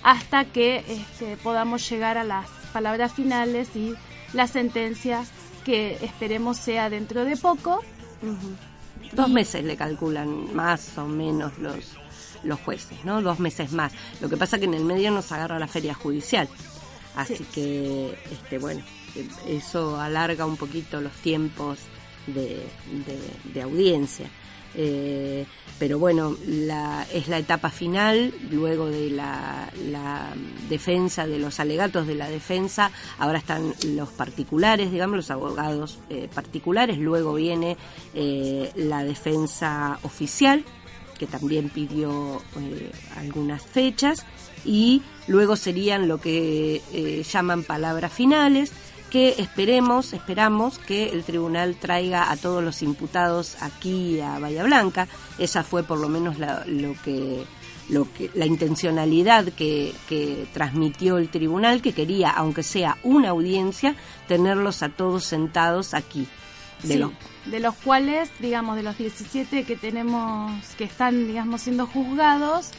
[0.02, 3.93] hasta que este, podamos llegar a las palabras finales y
[4.34, 5.24] la sentencia
[5.63, 7.84] que esperemos sea dentro de poco.
[9.12, 11.93] Dos meses le calculan más o menos los,
[12.43, 13.22] los jueces, ¿no?
[13.22, 13.93] Dos meses más.
[14.22, 16.50] Lo que pasa que en el medio nos agarra la feria judicial.
[17.15, 18.84] Así que, este, bueno,
[19.48, 21.80] eso alarga un poquito los tiempos
[22.28, 22.62] de,
[23.54, 24.30] de- audiencia.
[24.76, 25.46] Eh,
[25.80, 30.34] pero bueno, la, es la etapa final, luego de la, la
[30.70, 36.28] defensa, de los alegatos de la defensa, ahora están los particulares, digamos, los abogados eh,
[36.34, 37.78] particulares, luego viene
[38.13, 40.63] eh, la defensa oficial,
[41.17, 42.41] que también pidió
[43.15, 44.26] algunas fechas,
[44.65, 48.72] y luego serían lo que llaman palabras finales,
[49.10, 55.08] que esperemos, esperamos que el tribunal traiga a todos los imputados aquí a Bahía Blanca.
[55.38, 57.46] Esa fue por lo menos la- lo que
[57.89, 63.96] lo que la intencionalidad que, que transmitió el tribunal que quería aunque sea una audiencia
[64.28, 66.28] tenerlos a todos sentados aquí
[66.84, 67.12] de Sí, los
[67.46, 72.72] de los cuales, digamos, de los 17 que tenemos, que están, digamos, siendo juzgados,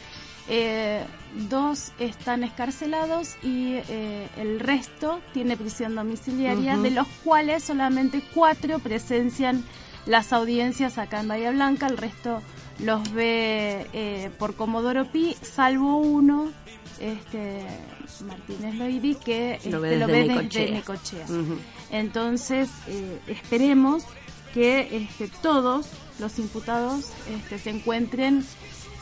[0.47, 1.03] eh,
[1.48, 8.79] dos están escarcelados y eh, el resto tiene prisión domiciliaria, de los cuales solamente cuatro
[8.79, 9.64] presencian
[10.07, 12.42] las audiencias acá en Bahía Blanca, el resto
[12.79, 16.51] los ve eh, por Comodoro Pi, salvo uno,
[17.01, 17.66] este
[18.27, 20.62] Martínez Loiri, que Lo ve este, lo desde ve Necochea.
[20.62, 21.27] desde Necochea.
[21.90, 24.05] Entonces, eh, esperemos
[24.55, 25.87] que este, todos
[26.18, 28.44] los imputados este, se encuentren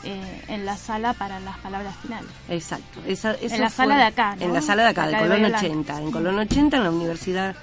[0.03, 2.29] eh, en la sala para las palabras finales.
[2.49, 2.99] Exacto.
[3.07, 4.41] Esa- En la fue- sala de acá, ¿no?
[4.45, 6.01] En la sala de acá, de Acá de Colón Bahía 80.
[6.01, 7.55] En Colón 80, en la Universidad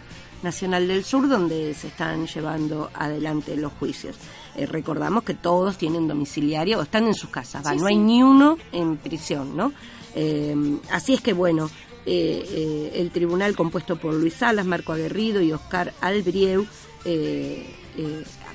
[0.43, 4.17] Nacional del Sur, donde se están llevando adelante los juicios.
[4.57, 7.87] Eh, recordamos que todos tienen domiciliario o están en sus casas, va, no sí.
[7.87, 9.73] hay ni uno en prisión, ¿no?
[10.15, 10.55] Eh,
[10.93, 11.71] así es que, bueno,
[12.07, 16.67] eh, el tribunal compuesto por Luis Salas, Marco Aguerrido y Oscar Albrieu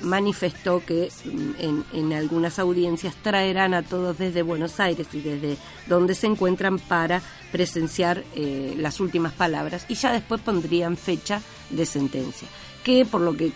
[0.02, 5.56] manifestó que mm, en, en algunas audiencias traerán a todos desde Buenos Aires y desde
[5.86, 11.86] donde se encuentran para presenciar eh, las últimas palabras y ya después pondrían fecha de
[11.86, 12.48] sentencia,
[12.84, 13.52] que por lo que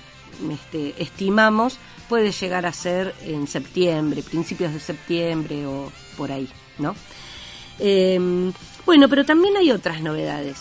[0.51, 1.79] este, estimamos
[2.09, 6.95] puede llegar a ser en septiembre, principios de septiembre o por ahí, ¿no?
[7.79, 8.53] Eh,
[8.87, 10.59] bueno, pero también hay otras novedades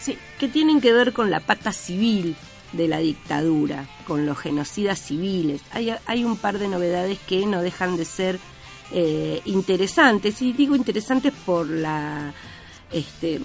[0.00, 2.34] Sí, que tienen que ver con la pata civil
[2.72, 5.62] de la dictadura, con los genocidas civiles.
[5.72, 8.38] Hay, hay un par de novedades que no dejan de ser
[8.92, 12.32] eh, interesantes, y digo interesantes por la,
[12.92, 13.40] este,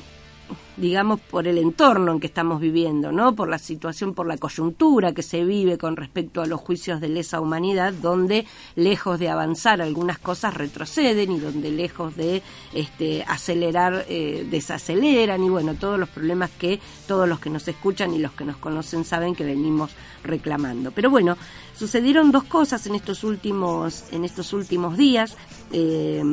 [0.78, 3.36] digamos, por el entorno en que estamos viviendo, ¿no?
[3.36, 7.10] Por la situación, por la coyuntura que se vive con respecto a los juicios de
[7.10, 12.42] lesa humanidad, donde lejos de avanzar algunas cosas retroceden y donde lejos de
[12.74, 18.14] este, acelerar eh, desaceleran y bueno, todos los problemas que todos los que nos escuchan
[18.14, 19.92] y los que nos conocen saben que venimos
[20.24, 20.92] reclamando.
[20.92, 21.38] Pero bueno,
[21.76, 25.38] sucedieron dos cosas en estos últimos en estos últimos días
[25.72, 26.24] eh,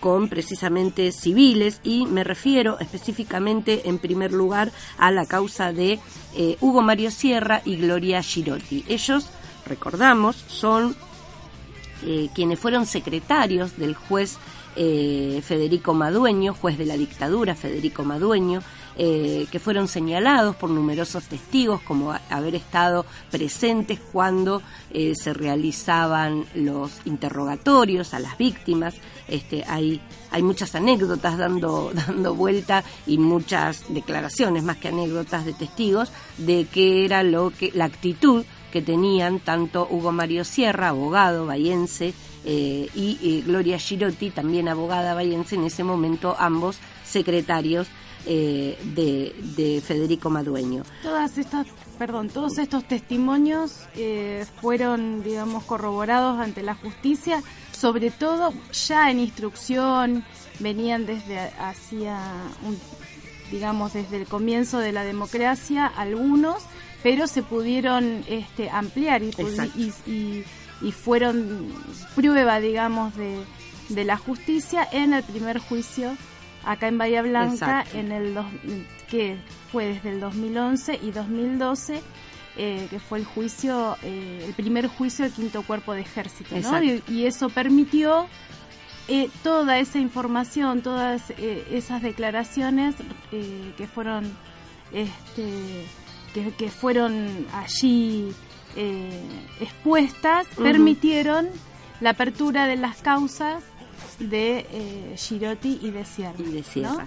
[0.00, 5.98] con precisamente civiles y me refiero específicamente en primer lugar a la causa de
[6.34, 8.84] eh, Hugo Mario Sierra y Gloria Girotti.
[8.88, 9.30] Ellos,
[9.66, 10.94] recordamos, son
[12.04, 14.38] eh, quienes fueron secretarios del juez
[14.74, 18.62] eh, Federico Madueño, juez de la dictadura Federico Madueño,
[18.98, 26.44] eh, que fueron señalados por numerosos testigos como haber estado presentes cuando eh, se realizaban
[26.54, 28.94] los interrogatorios a las víctimas.
[29.28, 35.54] Este, hay, hay muchas anécdotas dando, dando vuelta y muchas declaraciones, más que anécdotas de
[35.54, 41.46] testigos, de qué era lo que, la actitud que tenían tanto Hugo Mario Sierra, abogado
[41.46, 42.12] bayense,
[42.44, 47.88] eh, y Gloria Girotti, también abogada bayense, en ese momento ambos secretarios
[48.26, 50.82] eh, de, de Federico Madueño.
[51.02, 51.66] todas estas,
[51.98, 58.52] perdón, todos estos testimonios eh, fueron, digamos, corroborados ante la justicia, sobre todo
[58.86, 60.24] ya en instrucción,
[60.60, 62.18] venían desde hacía
[62.66, 62.78] un,
[63.50, 66.62] digamos, desde el comienzo de la democracia algunos,
[67.02, 69.30] pero se pudieron este, ampliar y,
[69.76, 70.44] y, y-
[70.80, 71.72] y fueron
[72.16, 73.38] prueba, digamos, de,
[73.88, 76.16] de la justicia en el primer juicio
[76.64, 77.98] acá en Bahía Blanca Exacto.
[77.98, 78.46] en el dos,
[79.08, 79.36] que
[79.70, 82.02] fue desde el 2011 y 2012
[82.56, 86.82] eh, que fue el juicio eh, el primer juicio del quinto cuerpo de ejército ¿no?
[86.82, 88.26] y, eso permitió
[89.08, 92.94] eh, toda esa información todas eh, esas declaraciones
[93.32, 94.30] eh, que fueron
[94.92, 95.86] este
[96.34, 98.32] que, que fueron allí
[98.76, 99.10] eh,
[99.60, 101.48] expuestas permitieron
[102.00, 103.62] la apertura de las causas
[104.22, 106.34] de eh, Girotti y de Sierra.
[106.38, 106.64] y de ¿no?
[106.64, 107.06] Sierra.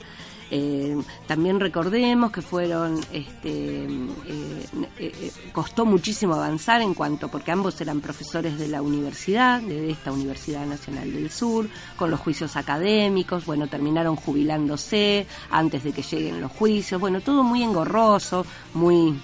[0.52, 0.96] Eh,
[1.28, 3.88] también recordemos que fueron, este, eh,
[4.28, 9.90] eh, eh, costó muchísimo avanzar en cuanto, porque ambos eran profesores de la universidad, de
[9.90, 16.04] esta Universidad Nacional del Sur, con los juicios académicos, bueno, terminaron jubilándose antes de que
[16.04, 19.16] lleguen los juicios, bueno, todo muy engorroso, muy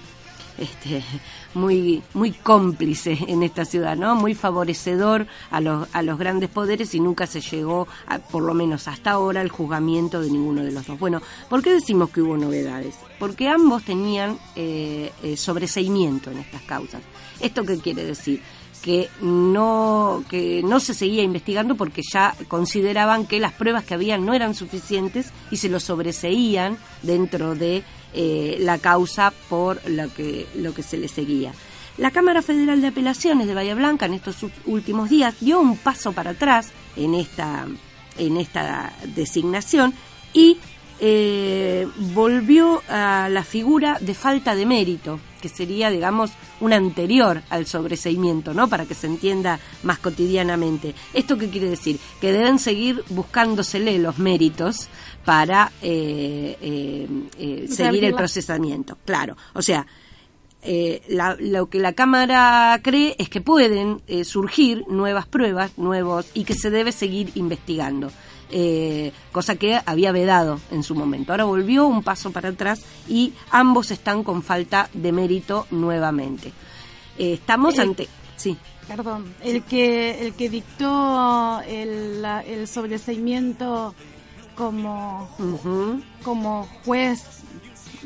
[0.62, 1.02] este,
[1.54, 4.14] muy, muy cómplice en esta ciudad, ¿no?
[4.14, 7.88] Muy favorecedor a los, a los grandes poderes y nunca se llegó,
[8.30, 10.98] por lo menos hasta ahora, al juzgamiento de ninguno de los dos.
[10.98, 12.94] Bueno, ¿por qué decimos que hubo novedades?
[13.18, 17.02] Porque ambos tenían eh, eh, sobreseimiento en estas causas.
[17.40, 18.40] ¿Esto qué quiere decir?
[18.82, 24.26] que no que no se seguía investigando porque ya consideraban que las pruebas que habían
[24.26, 27.84] no eran suficientes y se lo sobreseían dentro de
[28.14, 31.52] eh, la causa por lo que lo que se le seguía.
[31.98, 36.12] La Cámara Federal de Apelaciones de Bahía Blanca en estos últimos días dio un paso
[36.12, 37.66] para atrás en esta
[38.18, 39.94] en esta designación
[40.32, 40.58] y
[41.04, 46.30] eh, volvió a la figura de falta de mérito, que sería, digamos,
[46.60, 48.68] un anterior al sobreseimiento, ¿no?
[48.68, 50.94] Para que se entienda más cotidianamente.
[51.12, 51.98] ¿Esto qué quiere decir?
[52.20, 54.88] Que deben seguir buscándosele los méritos
[55.24, 58.96] para eh, eh, eh, seguir el procesamiento.
[59.04, 59.84] Claro, o sea,
[60.62, 66.26] eh, la- lo que la Cámara cree es que pueden eh, surgir nuevas pruebas, nuevos,
[66.34, 68.12] y que se debe seguir investigando.
[68.54, 71.32] Eh, cosa que había vedado en su momento.
[71.32, 76.52] Ahora volvió un paso para atrás y ambos están con falta de mérito nuevamente.
[77.16, 78.08] Eh, estamos ante.
[78.36, 78.58] Sí.
[78.86, 83.94] Perdón, el que el que dictó el, sobreseimiento
[84.54, 85.30] como
[86.22, 87.22] como juez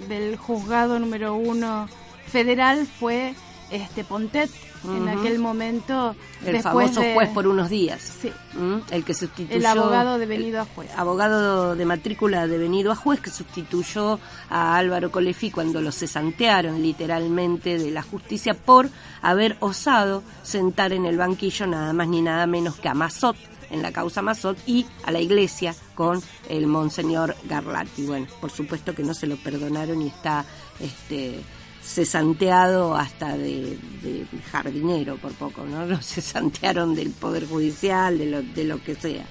[0.08, 1.88] del juzgado número uno
[2.28, 3.34] federal fue
[3.70, 4.50] este Pontet
[4.84, 6.14] en aquel momento
[6.44, 8.00] El después famoso de- juez por unos días.
[8.00, 8.76] sí ¿Mm?
[8.92, 9.56] El que sustituyó.
[9.56, 15.10] el abogado devenido a juez abogado de matrícula devenido a juez que sustituyó a Álvaro
[15.10, 18.88] Colefi cuando lo cesantearon literalmente de la justicia por
[19.22, 23.36] haber osado sentar en el banquillo nada más ni nada menos que a Mazot
[23.70, 28.06] en la causa Mazot y a la iglesia con el monseñor Garlati.
[28.06, 30.44] Bueno, por supuesto que no se lo perdonaron y está
[30.78, 31.40] este
[31.86, 35.86] cesanteado hasta de, de jardinero por poco, ¿no?
[35.86, 39.24] Lo cesantearon del Poder Judicial, de lo, de lo que sea.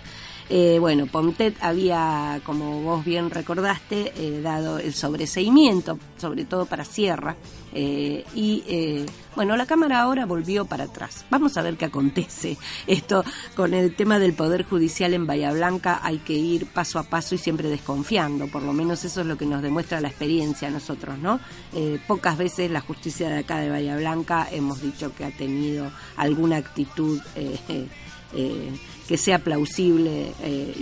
[0.49, 6.85] Eh, bueno, Pontet había, como vos bien recordaste, eh, dado el sobreseimiento, sobre todo para
[6.85, 7.35] Sierra,
[7.77, 11.25] eh, y eh, bueno, la Cámara ahora volvió para atrás.
[11.29, 12.57] Vamos a ver qué acontece.
[12.87, 17.03] Esto con el tema del Poder Judicial en Bahía Blanca hay que ir paso a
[17.03, 20.69] paso y siempre desconfiando, por lo menos eso es lo que nos demuestra la experiencia
[20.69, 21.41] nosotros, ¿no?
[21.73, 25.91] Eh, pocas veces la justicia de acá de Bahía Blanca hemos dicho que ha tenido
[26.15, 27.19] alguna actitud...
[29.07, 30.73] que sea plausible eh,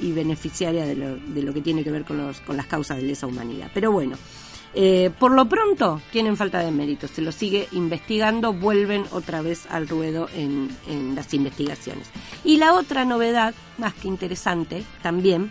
[0.00, 2.98] y, beneficiaria de lo, de lo que tiene que ver con, los, con las causas
[2.98, 3.70] de lesa humanidad.
[3.72, 4.16] Pero bueno,
[4.74, 9.66] eh, por lo pronto tienen falta de mérito, se lo sigue investigando, vuelven otra vez
[9.70, 12.08] al ruedo en, en las investigaciones.
[12.44, 15.50] Y la otra novedad, más que interesante también,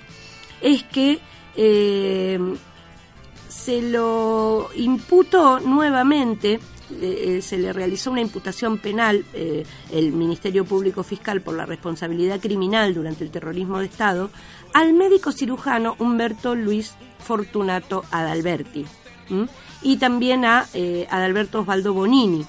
[0.62, 1.20] es que
[1.56, 2.40] eh,
[3.48, 6.60] se lo imputó nuevamente,
[7.02, 11.66] eh, eh, se le realizó una imputación penal, eh, el Ministerio Público Fiscal por la
[11.66, 14.30] responsabilidad criminal durante el terrorismo de Estado,
[14.74, 18.86] al médico cirujano Humberto Luis Fortunato Adalberti
[19.82, 20.68] y también a
[21.10, 22.46] Adalberto Osvaldo Bonini.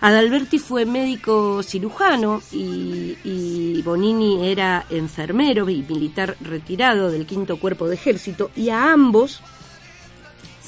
[0.00, 7.88] Adalberti fue médico cirujano y, y Bonini era enfermero y militar retirado del quinto cuerpo
[7.88, 9.42] de ejército y a ambos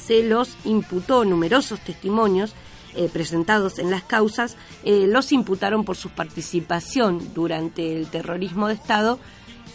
[0.05, 2.53] se los imputó numerosos testimonios
[2.95, 8.75] eh, presentados en las causas, eh, los imputaron por su participación durante el terrorismo de
[8.75, 9.19] Estado,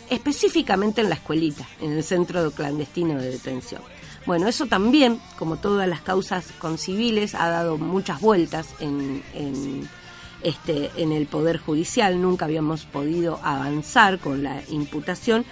[0.09, 3.83] específicamente en la escuelita, en el centro clandestino de detención.
[4.27, 9.89] Bueno, eso también, como todas las causas con civiles, ha dado muchas vueltas en, en,
[10.43, 12.21] este, en el Poder Judicial.
[12.21, 15.45] Nunca habíamos podido avanzar con la imputación.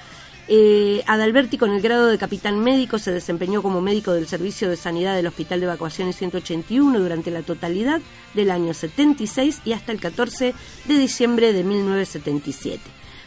[0.51, 4.77] Eh, Adalberti, con el grado de capitán médico, se desempeñó como médico del Servicio de
[4.77, 8.01] Sanidad del Hospital de Evacuaciones 181 durante la totalidad
[8.33, 10.55] del año 76 y hasta el 14
[10.87, 12.81] de diciembre de 1977.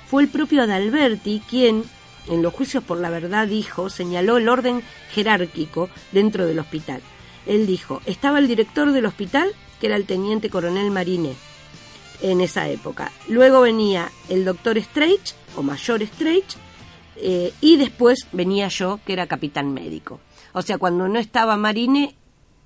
[0.07, 1.83] Fue el propio Adalberti quien,
[2.27, 4.81] en los juicios por la verdad, dijo, señaló el orden
[5.13, 7.01] jerárquico dentro del hospital.
[7.45, 11.35] Él dijo, estaba el director del hospital, que era el teniente coronel Mariné,
[12.23, 13.11] en esa época.
[13.27, 16.57] Luego venía el doctor Streich, o mayor Streich,
[17.17, 20.19] eh, y después venía yo, que era capitán médico.
[20.53, 22.15] O sea, cuando no estaba Marine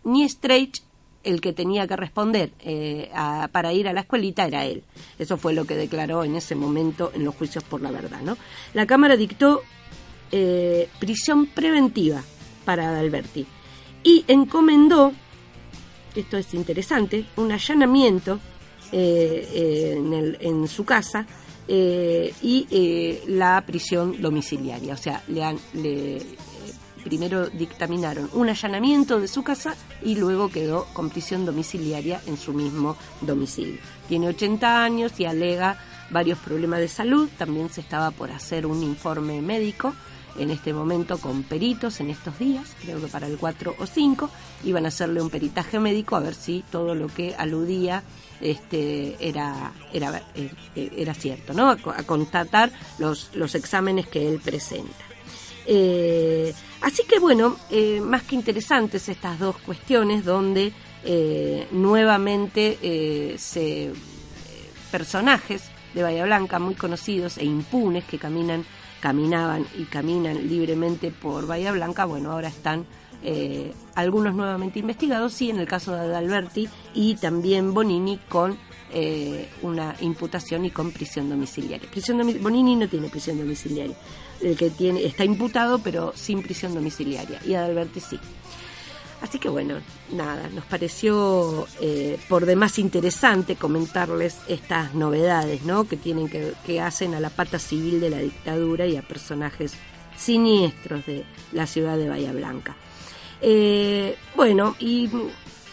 [0.04, 0.82] ni Streich,
[1.24, 3.10] el que tenía que responder eh,
[3.52, 4.84] para ir a la escuelita era él.
[5.18, 8.22] Eso fue lo que declaró en ese momento en los juicios por la verdad.
[8.22, 8.38] ¿no?
[8.76, 9.62] La Cámara dictó
[10.32, 12.22] eh, prisión preventiva
[12.64, 13.46] para Adalberti
[14.04, 15.14] y encomendó,
[16.16, 18.40] esto es interesante, un allanamiento
[18.92, 21.26] eh, eh, en, el- en su casa
[21.68, 24.94] eh, y eh, la prisión domiciliaria.
[24.94, 26.38] O sea, le han, le, eh,
[27.04, 32.54] primero dictaminaron un allanamiento de su casa y luego quedó con prisión domiciliaria en su
[32.54, 33.80] mismo domicilio.
[34.08, 35.78] Tiene 80 años y alega
[36.12, 37.30] varios problemas de salud.
[37.38, 39.94] También se estaba por hacer un informe médico
[40.38, 44.30] en este momento con peritos en estos días, creo que para el 4 o 5,
[44.66, 48.04] iban a hacerle un peritaje médico a ver si todo lo que aludía
[48.42, 51.70] este era era eh, era cierto, ¿no?
[51.70, 54.94] A, co- a constatar los los exámenes que él presenta.
[55.68, 60.72] Eh, así que bueno, eh, más que interesantes estas dos cuestiones donde
[61.72, 63.92] nuevamente se
[64.92, 65.64] personajes
[65.94, 68.66] de Bahía Blanca muy conocidos e impunes que caminan,
[69.00, 72.86] caminaban y caminan libremente por Bahía Blanca, bueno, ahora están
[73.24, 78.58] eh, algunos nuevamente investigados, sí, en el caso de Adalberti y también Bonini con
[78.92, 81.90] eh, una imputación y con prisión domiciliaria.
[81.90, 83.96] Prisión domi- Bonini no tiene prisión domiciliaria,
[84.42, 88.20] el que tiene está imputado pero sin prisión domiciliaria y Adalberti sí.
[89.22, 89.78] Así que bueno,
[90.14, 95.86] nada, nos pareció eh, por demás interesante comentarles estas novedades, ¿no?
[95.88, 99.74] Que tienen que, que hacen a la pata civil de la dictadura y a personajes
[100.16, 102.76] siniestros de la ciudad de Bahía Blanca.
[103.42, 105.10] Eh, bueno, y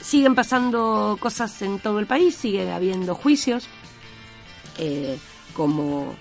[0.00, 3.68] siguen pasando cosas en todo el país, sigue habiendo juicios,
[4.78, 5.18] eh,
[5.54, 6.14] como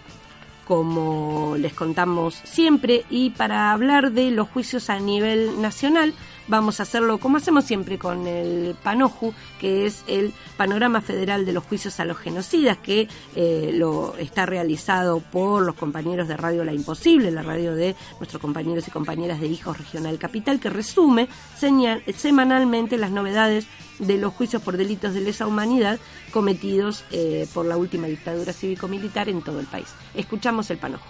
[0.68, 6.14] como les contamos siempre, y para hablar de los juicios a nivel nacional,
[6.48, 11.54] vamos a hacerlo como hacemos siempre con el PANOJU, que es el Panorama Federal de
[11.54, 16.64] los Juicios a los Genocidas, que eh, lo está realizado por los compañeros de Radio
[16.64, 21.28] La Imposible, la radio de nuestros compañeros y compañeras de Hijos Regional Capital, que resume
[21.60, 23.68] señal- semanalmente las novedades
[24.00, 26.00] de los juicios por delitos de lesa humanidad
[26.32, 29.88] cometidos eh, por la última dictadura cívico-militar en todo el país.
[30.16, 31.06] Escuchamos el panojo.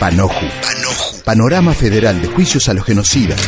[0.00, 0.46] Panoju.
[1.24, 3.40] Panorama Federal de Juicios a los Genocidas.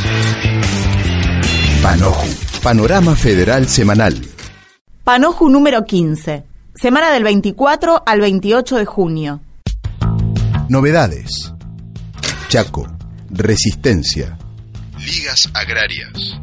[1.82, 2.28] Panoju.
[2.62, 4.20] Panorama Federal Semanal.
[5.04, 6.44] Panoju número 15.
[6.74, 9.40] Semana del 24 al 28 de junio.
[10.68, 11.52] Novedades.
[12.48, 12.86] Chaco.
[13.30, 14.38] Resistencia.
[14.98, 16.38] Ligas agrarias.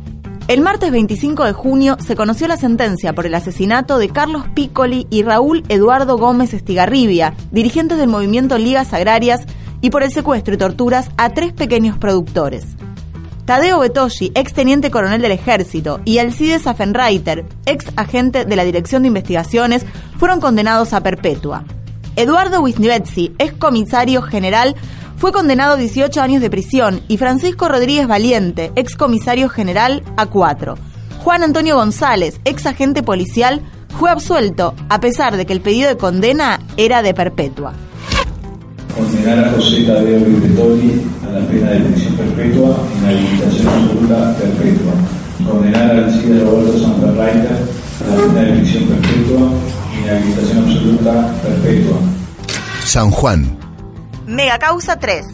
[0.47, 5.07] El martes 25 de junio se conoció la sentencia por el asesinato de Carlos Piccoli
[5.09, 9.45] y Raúl Eduardo Gómez Estigarribia, dirigentes del movimiento Ligas Agrarias,
[9.82, 12.65] y por el secuestro y torturas a tres pequeños productores.
[13.45, 19.01] Tadeo Betoshi, ex teniente coronel del ejército, y Alcides Affenreiter, ex agente de la Dirección
[19.01, 19.86] de Investigaciones,
[20.17, 21.65] fueron condenados a perpetua.
[22.15, 24.75] Eduardo Wisniewski, ex comisario general,
[25.17, 30.27] fue condenado a 18 años de prisión y Francisco Rodríguez Valiente, ex comisario general, a
[30.27, 30.77] 4.
[31.23, 33.61] Juan Antonio González, ex agente policial,
[33.99, 37.73] fue absuelto, a pesar de que el pedido de condena era de perpetua.
[38.95, 44.93] Condenar a José Tadeo Vittori a la pena de prisión perpetua en habilitación absoluta perpetua.
[45.47, 47.57] Condenar a Alcide Roberto Sanferreiter
[48.01, 49.51] a la pena de prisión perpetua
[49.97, 51.97] en habilitación absoluta perpetua.
[52.83, 53.57] San Juan.
[54.27, 55.25] Mega causa 3.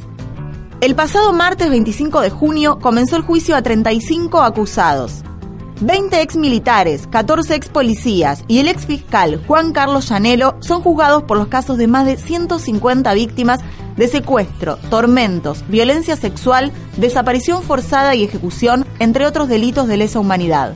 [0.79, 5.23] El pasado martes 25 de junio comenzó el juicio a 35 acusados.
[5.79, 11.23] 20 ex militares, 14 ex policías y el ex fiscal Juan Carlos Llanelo son juzgados
[11.23, 13.59] por los casos de más de 150 víctimas
[13.95, 20.73] de secuestro, tormentos, violencia sexual, desaparición forzada y ejecución, entre otros delitos de lesa humanidad.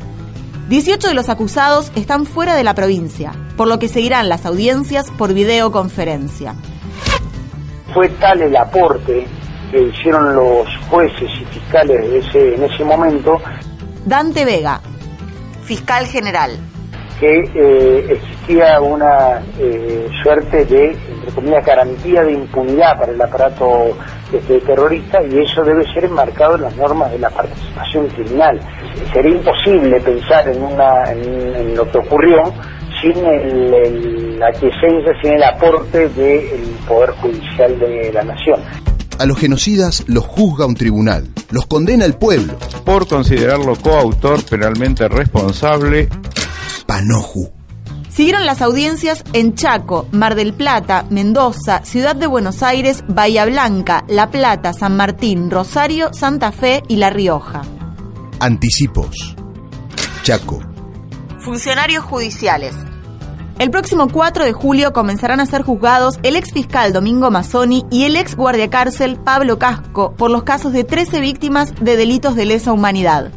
[0.69, 5.09] 18 de los acusados están fuera de la provincia, por lo que seguirán las audiencias
[5.17, 6.55] por videoconferencia.
[7.93, 9.27] fue tal el aporte
[9.71, 13.41] que hicieron los jueces y fiscales de ese, en ese momento
[14.05, 14.81] Dante Vega,
[15.71, 16.51] fiscal general.
[17.17, 23.95] que eh, existía una eh, suerte de, entre comillas, garantía de impunidad para el aparato
[24.33, 28.59] este, terrorista y eso debe ser enmarcado en las normas de la participación criminal.
[29.13, 32.51] Sería imposible pensar en, una, en, en lo que ocurrió
[33.01, 38.59] sin el, el- la aquiescencia, sin el aporte del Poder Judicial de la Nación.
[39.21, 41.29] A los genocidas los juzga un tribunal.
[41.51, 42.57] Los condena el pueblo.
[42.83, 46.09] por considerarlo coautor penalmente responsable
[46.87, 47.51] Panoju.
[48.09, 54.05] Siguieron las audiencias en Chaco, Mar del Plata, Mendoza, Ciudad de Buenos Aires, Bahía Blanca,
[54.07, 57.61] La Plata, San Martín, Rosario, Santa Fe y La Rioja.
[58.39, 59.35] Anticipos.
[60.23, 60.61] Chaco.
[61.41, 62.73] Funcionarios judiciales.
[63.61, 68.05] El próximo 4 de julio comenzarán a ser juzgados el ex fiscal Domingo Mazzoni y
[68.05, 72.45] el ex guardia cárcel Pablo Casco por los casos de 13 víctimas de delitos de
[72.45, 73.31] lesa humanidad.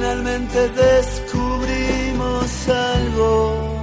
[0.09, 3.78] Finalmente descubrimos algo.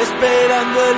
[0.00, 0.96] esperando el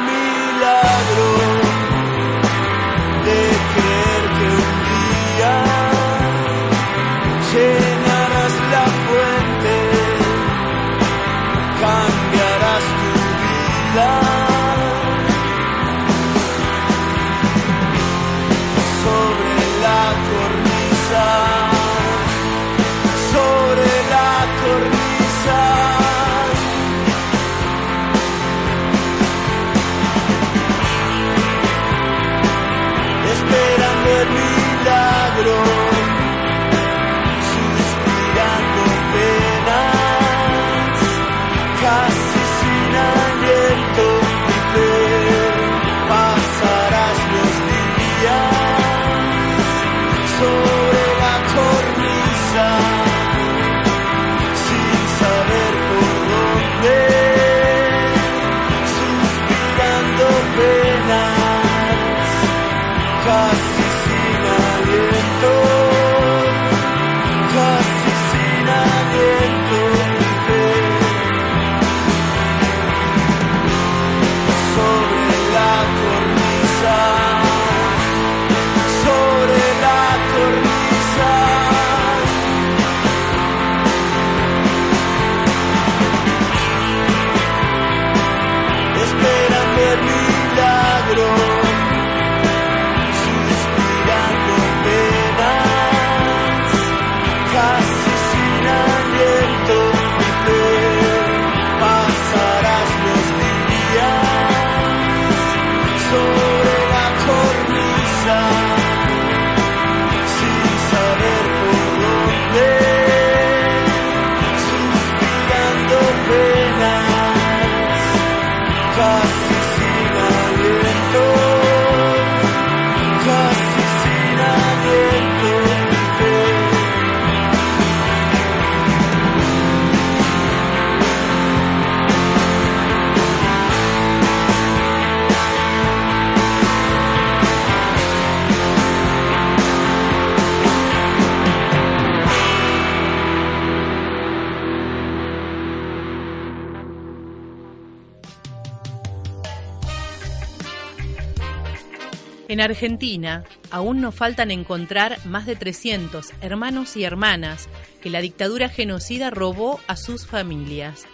[152.61, 157.71] En Argentina, aún nos faltan encontrar más de 300 hermanos y hermanas
[158.03, 161.07] que la dictadura genocida robó a sus familias.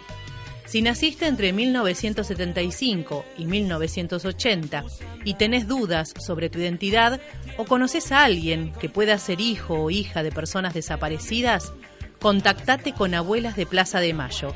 [0.65, 4.83] Si naciste entre 1975 y 1980
[5.23, 7.21] y tenés dudas sobre tu identidad
[7.55, 11.71] o conoces a alguien que pueda ser hijo o hija de personas desaparecidas,
[12.19, 14.53] contactate con Abuelas de Plaza de Mayo.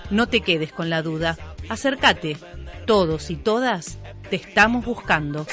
[0.09, 1.37] No te quedes con la duda.
[1.69, 2.35] Acércate.
[2.85, 3.97] Todos y todas
[4.29, 5.47] te estamos buscando.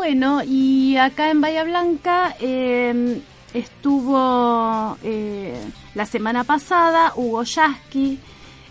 [0.00, 3.20] Bueno, y acá en Bahía Blanca eh,
[3.52, 5.60] estuvo eh,
[5.94, 8.18] la semana pasada Hugo Yasky,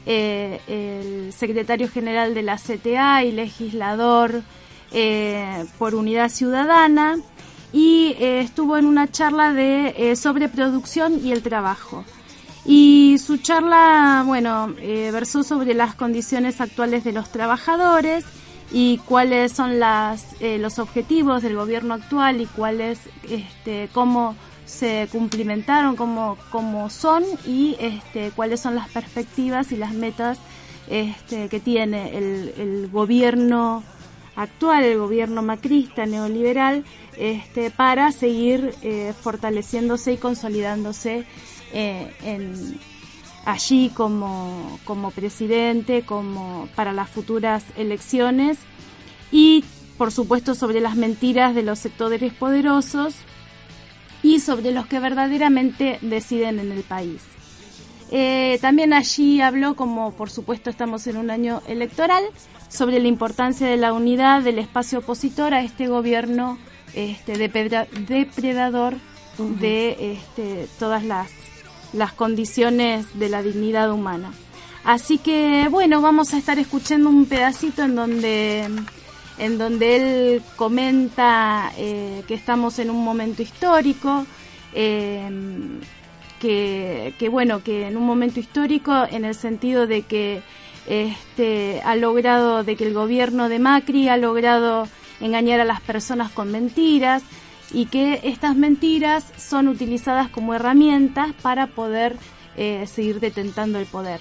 [0.08, 4.42] eh, el secretario general de la CTA y legislador
[4.92, 7.20] eh, por Unidad Ciudadana,
[7.72, 12.06] y estuvo en una charla de sobre producción y el trabajo.
[12.66, 14.74] Y su charla, bueno,
[15.12, 18.26] versó sobre las condiciones actuales de los trabajadores
[18.72, 23.00] y cuáles son las, eh, los objetivos del gobierno actual y cuáles,
[23.30, 29.94] este, cómo se cumplimentaron, cómo, cómo son y este, cuáles son las perspectivas y las
[29.94, 30.38] metas
[30.88, 33.84] este, que tiene el, el gobierno
[34.36, 36.86] actual, el gobierno macrista neoliberal,
[37.18, 41.26] este, para seguir eh, fortaleciéndose y consolidándose
[41.74, 42.80] eh, en,
[43.46, 48.58] allí como, como presidente, como para las futuras elecciones
[49.32, 49.64] y
[49.98, 53.16] por supuesto sobre las mentiras de los sectores poderosos
[54.24, 57.22] y sobre los que verdaderamente deciden en el país.
[58.12, 62.24] Eh, también allí habló, como por supuesto estamos en un año electoral,
[62.70, 66.58] sobre la importancia de la unidad del espacio opositor a este gobierno
[66.94, 68.96] este, depredador
[69.38, 71.30] de este, todas las,
[71.94, 74.32] las condiciones de la dignidad humana.
[74.84, 78.68] Así que bueno, vamos a estar escuchando un pedacito en donde
[79.38, 84.26] en donde él comenta eh, que estamos en un momento histórico,
[84.74, 85.30] eh,
[86.40, 90.42] que, que, bueno, que en un momento histórico en el sentido de que
[90.88, 94.88] este, ha logrado, de que el gobierno de Macri ha logrado
[95.22, 97.24] engañar a las personas con mentiras
[97.72, 102.16] y que estas mentiras son utilizadas como herramientas para poder
[102.58, 104.20] eh, seguir detentando el poder.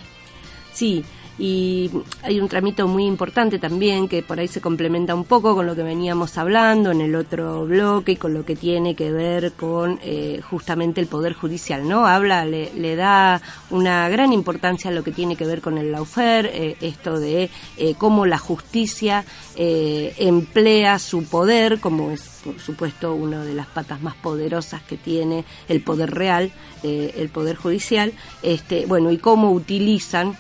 [0.73, 1.05] Sí,
[1.39, 1.91] y
[2.23, 5.77] hay un tramito muy importante también que por ahí se complementa un poco con lo
[5.77, 10.01] que veníamos hablando en el otro bloque y con lo que tiene que ver con
[10.03, 12.07] eh, justamente el poder judicial, ¿no?
[12.07, 15.93] Habla, le, le, da una gran importancia a lo que tiene que ver con el
[15.93, 19.25] laufer, eh, esto de eh, cómo la justicia
[19.57, 24.97] eh, emplea su poder, como es por supuesto una de las patas más poderosas que
[24.97, 28.13] tiene el poder real, eh, el poder judicial,
[28.43, 30.37] este, bueno, y cómo utilizan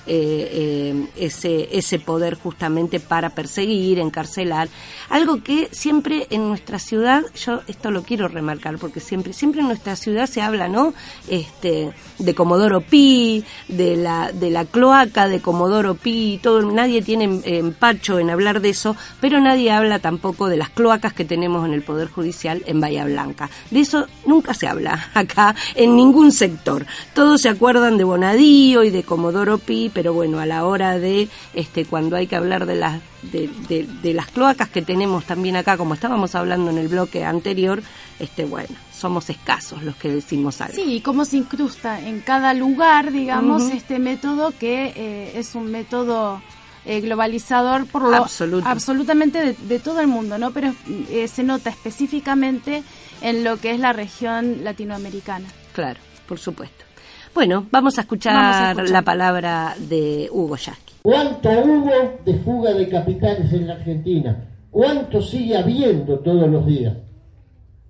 [1.16, 4.68] ese, ese poder justamente para perseguir, encarcelar,
[5.08, 9.68] algo que siempre en nuestra ciudad, yo esto lo quiero remarcar, porque siempre, siempre en
[9.68, 10.94] nuestra ciudad se habla, ¿no?
[11.28, 17.40] Este, de Comodoro Pi, de la, de la cloaca de Comodoro Pi, todo, nadie tiene
[17.44, 21.74] empacho en hablar de eso, pero nadie habla tampoco de las cloacas que tenemos en
[21.74, 23.50] el Poder Judicial en Bahía Blanca.
[23.70, 26.86] De eso nunca se habla acá en ningún sector.
[27.14, 31.28] Todos se acuerdan de Bonadío y de Comodoro Pi, pero bueno, a la hora de
[31.54, 35.56] este cuando hay que hablar de las de, de, de las cloacas que tenemos también
[35.56, 37.82] acá, como estábamos hablando en el bloque anterior,
[38.18, 40.74] este bueno, somos escasos los que decimos algo.
[40.74, 43.76] Sí, y cómo se incrusta en cada lugar, digamos, uh -huh.
[43.76, 46.40] este método que eh, es un método
[46.84, 48.66] eh, globalizador por lo Absoluto.
[48.66, 50.52] absolutamente de, de, todo el mundo, ¿no?
[50.52, 50.74] Pero
[51.10, 52.82] eh, se nota específicamente
[53.20, 55.48] en lo que es la región latinoamericana.
[55.74, 56.87] Claro, por supuesto.
[57.34, 58.90] Bueno, vamos a escuchar, vamos a escuchar.
[58.90, 60.94] la palabra de Hugo Yasky.
[61.02, 64.44] ¿Cuánto hubo de fuga de capitales en la Argentina?
[64.70, 66.94] ¿Cuánto sigue habiendo todos los días?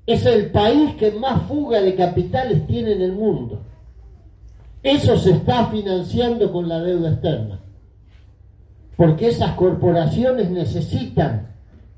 [0.06, 3.62] Es el país que más fuga de capitales tiene en el mundo.
[4.82, 7.60] Eso se está financiando con la deuda externa
[8.98, 11.46] porque esas corporaciones necesitan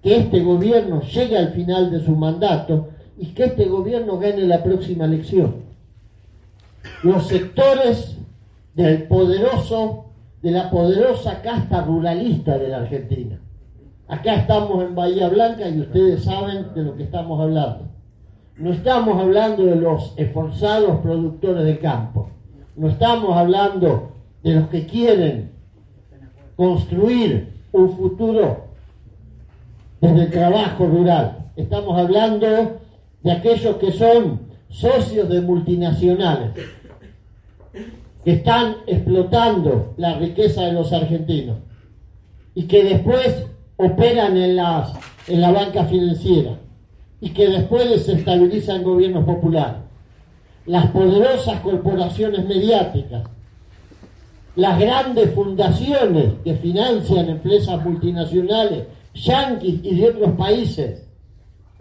[0.02, 4.62] que este gobierno llegue al final de su mandato y que este gobierno gane la
[4.62, 5.69] próxima elección.
[7.02, 8.16] Los sectores
[8.74, 10.06] del poderoso
[10.42, 13.38] de la poderosa casta ruralista de la Argentina.
[14.08, 17.88] Acá estamos en Bahía Blanca y ustedes saben de lo que estamos hablando.
[18.56, 22.28] No estamos hablando de los esforzados productores de campo.
[22.76, 24.12] No estamos hablando
[24.42, 25.50] de los que quieren
[26.56, 28.64] construir un futuro
[30.00, 31.50] desde el trabajo rural.
[31.56, 32.80] Estamos hablando
[33.22, 36.50] de aquellos que son socios de multinacionales,
[38.24, 41.58] que están explotando la riqueza de los argentinos
[42.54, 43.46] y que después
[43.76, 44.92] operan en, las,
[45.26, 46.58] en la banca financiera
[47.20, 49.82] y que después desestabilizan gobiernos populares.
[50.66, 53.24] Las poderosas corporaciones mediáticas,
[54.56, 61.06] las grandes fundaciones que financian empresas multinacionales, yanquis y de otros países,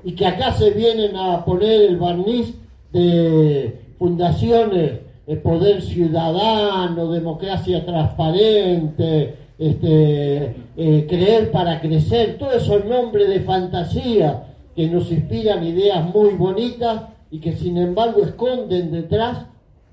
[0.04, 2.56] y que acá se vienen a poner el barniz
[2.92, 13.30] de fundaciones, el poder ciudadano, democracia transparente, este, eh, creer para crecer, todos esos nombres
[13.30, 19.46] de fantasía que nos inspiran ideas muy bonitas y que sin embargo esconden detrás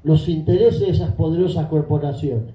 [0.05, 2.55] los intereses de esas poderosas corporaciones.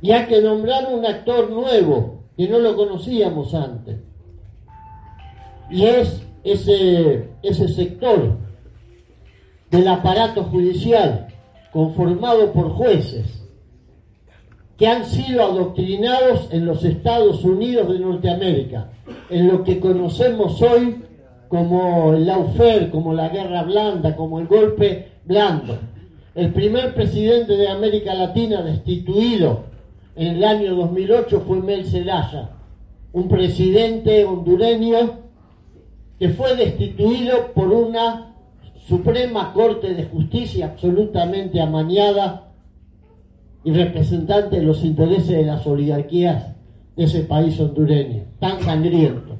[0.00, 3.98] Y hay que nombrar un actor nuevo que no lo conocíamos antes.
[5.70, 8.36] Y es ese, ese sector
[9.72, 11.28] del aparato judicial
[11.72, 13.42] conformado por jueces
[14.76, 18.90] que han sido adoctrinados en los Estados Unidos de Norteamérica,
[19.30, 21.02] en lo que conocemos hoy
[21.48, 25.78] como el lawfare, como la guerra blanda, como el golpe blando.
[26.34, 29.64] El primer presidente de América Latina destituido
[30.16, 32.50] en el año 2008 fue Mel Zelaya,
[33.12, 35.20] un presidente hondureño
[36.18, 38.31] que fue destituido por una
[38.86, 42.52] Suprema Corte de Justicia absolutamente amañada
[43.64, 46.54] y representante de los intereses de las oligarquías
[46.96, 49.38] de ese país hondureño, tan sangriento.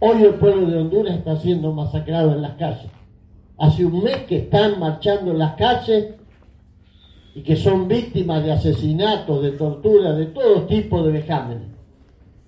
[0.00, 2.90] Hoy el pueblo de Honduras está siendo masacrado en las calles.
[3.56, 6.14] Hace un mes que están marchando en las calles
[7.34, 11.68] y que son víctimas de asesinatos, de tortura, de todo tipo de vejámenes.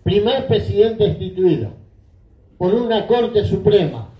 [0.03, 1.71] Primer presidente destituido
[2.59, 4.11] por una Corte Suprema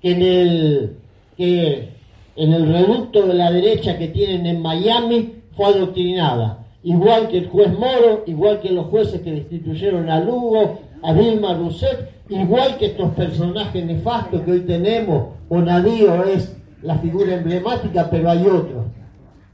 [0.00, 0.96] que en el,
[1.36, 1.88] que
[2.36, 7.48] en el reducto de la derecha que tienen en Miami fue adoctrinada, igual que el
[7.48, 12.86] juez Moro, igual que los jueces que destituyeron a Lugo, a Vilma Rousseff, igual que
[12.86, 18.86] estos personajes nefastos que hoy tenemos, Bonadío es la figura emblemática, pero hay otros.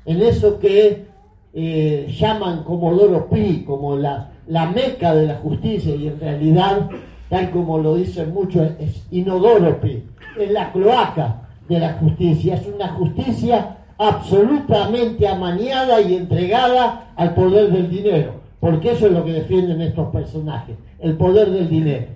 [0.06, 1.04] En eso que
[1.52, 6.88] eh, llaman Comodoro Pi, como la, la meca de la justicia, y en realidad,
[7.28, 10.02] tal como lo dicen muchos, es Inodoro Pi,
[10.38, 17.70] es la cloaca de la justicia, es una justicia absolutamente amañada y entregada al poder
[17.70, 22.06] del dinero, porque eso es lo que defienden estos personajes, el poder del dinero.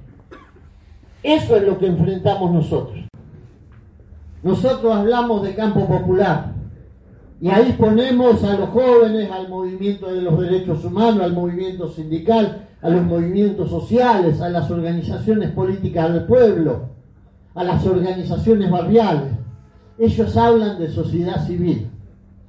[1.22, 2.98] Eso es lo que enfrentamos nosotros.
[4.42, 6.52] Nosotros hablamos de campo popular
[7.40, 12.66] y ahí ponemos a los jóvenes, al movimiento de los derechos humanos, al movimiento sindical,
[12.82, 16.88] a los movimientos sociales, a las organizaciones políticas del pueblo,
[17.54, 19.43] a las organizaciones barriales
[19.98, 21.88] ellos hablan de sociedad civil.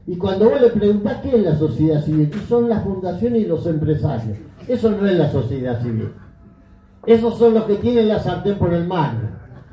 [0.08, 3.66] Y cuando vos le preguntás qué es la sociedad civil, son las fundaciones y los
[3.66, 4.38] empresarios.
[4.68, 6.10] Eso no es la sociedad civil.
[7.06, 9.20] Esos son los que tienen la sartén por el mano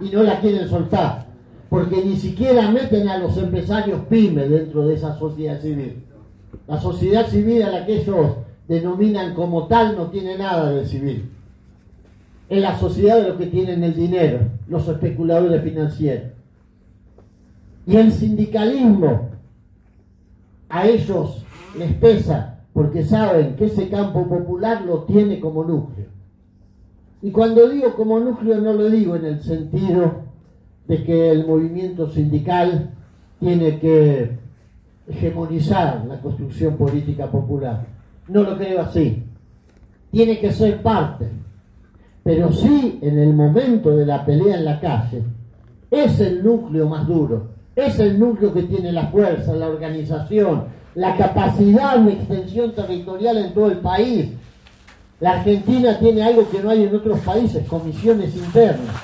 [0.00, 1.26] y no la quieren soltar.
[1.68, 6.04] Porque ni siquiera meten a los empresarios pymes dentro de esa sociedad civil.
[6.66, 8.36] La sociedad civil a la que ellos
[8.68, 11.30] denominan como tal no tiene nada de civil.
[12.48, 16.31] Es la sociedad de los que tienen el dinero, los especuladores financieros.
[17.86, 19.30] Y el sindicalismo
[20.68, 21.44] a ellos
[21.76, 26.06] les pesa porque saben que ese campo popular lo tiene como núcleo.
[27.20, 30.22] Y cuando digo como núcleo no lo digo en el sentido
[30.88, 32.90] de que el movimiento sindical
[33.38, 34.38] tiene que
[35.08, 37.86] hegemonizar la construcción política popular.
[38.28, 39.22] No lo creo así.
[40.10, 41.26] Tiene que ser parte.
[42.22, 45.22] Pero sí, en el momento de la pelea en la calle,
[45.90, 50.64] es el núcleo más duro es el núcleo que tiene la fuerza, la organización,
[50.94, 54.30] la capacidad de extensión territorial en todo el país.
[55.20, 58.96] La Argentina tiene algo que no hay en otros países, comisiones internas.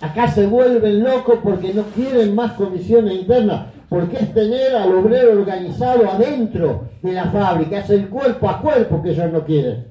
[0.00, 5.32] Acá se vuelven locos porque no quieren más comisiones internas, porque es tener al obrero
[5.32, 9.86] organizado adentro de la fábrica, es el cuerpo a cuerpo que ellos no quieren.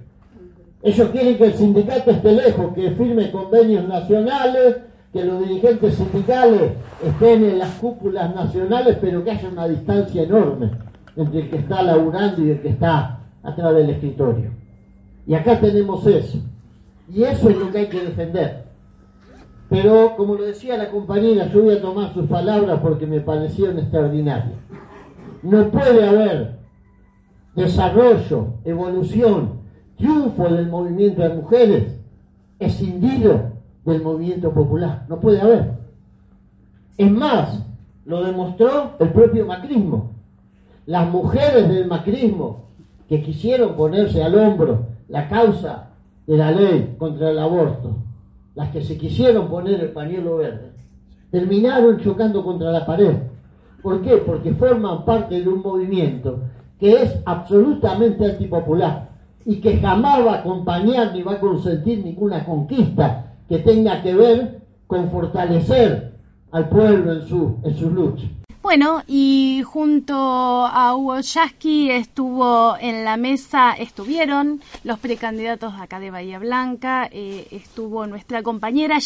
[0.84, 4.78] Ellos quieren que el sindicato esté lejos, que firme convenios nacionales,
[5.14, 6.72] que los dirigentes sindicales
[7.06, 10.72] estén en las cúpulas nacionales, pero que haya una distancia enorme
[11.16, 14.50] entre el que está laburando y el que está atrás del escritorio.
[15.28, 16.40] Y acá tenemos eso.
[17.08, 18.64] Y eso es lo que hay que defender.
[19.70, 23.78] Pero, como lo decía la compañera, yo voy a tomar sus palabras porque me parecieron
[23.78, 24.58] extraordinarias.
[25.44, 26.58] No puede haber
[27.56, 29.62] desarrollo, evolución,
[29.96, 32.00] triunfo del movimiento de mujeres
[32.60, 33.53] escindido
[33.86, 35.06] del movimiento popular.
[35.10, 35.74] No puede haber.
[36.98, 37.64] Es más,
[38.06, 40.12] lo demostró el propio macrismo.
[40.86, 42.66] Las mujeres del macrismo
[43.08, 45.90] que quisieron ponerse al hombro la causa
[46.26, 47.98] de la ley contra el aborto,
[48.56, 50.72] las que se quisieron poner el pañuelo verde,
[51.32, 53.16] terminaron chocando contra la pared.
[53.82, 54.18] ¿Por qué?
[54.18, 56.40] Porque forman parte de un movimiento
[56.80, 59.10] que es absolutamente antipopular
[59.46, 64.14] y que jamás va a acompañar ni va a consentir ninguna conquista que tenga que
[64.16, 66.14] ver con fortalecer
[66.52, 68.26] al pueblo en su, en su lucha.
[68.62, 76.12] Bueno, y junto a Hugo Yasky estuvo en la mesa, estuvieron los precandidatos acá de
[76.12, 79.00] Bahía Blanca, eh, estuvo nuestra compañera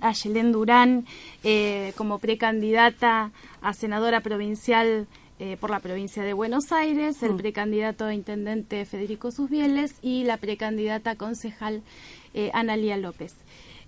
[0.00, 1.06] Ayelen Durán
[1.44, 3.30] eh, como precandidata
[3.62, 5.06] a senadora provincial
[5.40, 10.36] eh, por la provincia de Buenos Aires, el precandidato a intendente Federico Susbieles y la
[10.36, 11.82] precandidata concejal
[12.34, 13.34] eh, Analía López.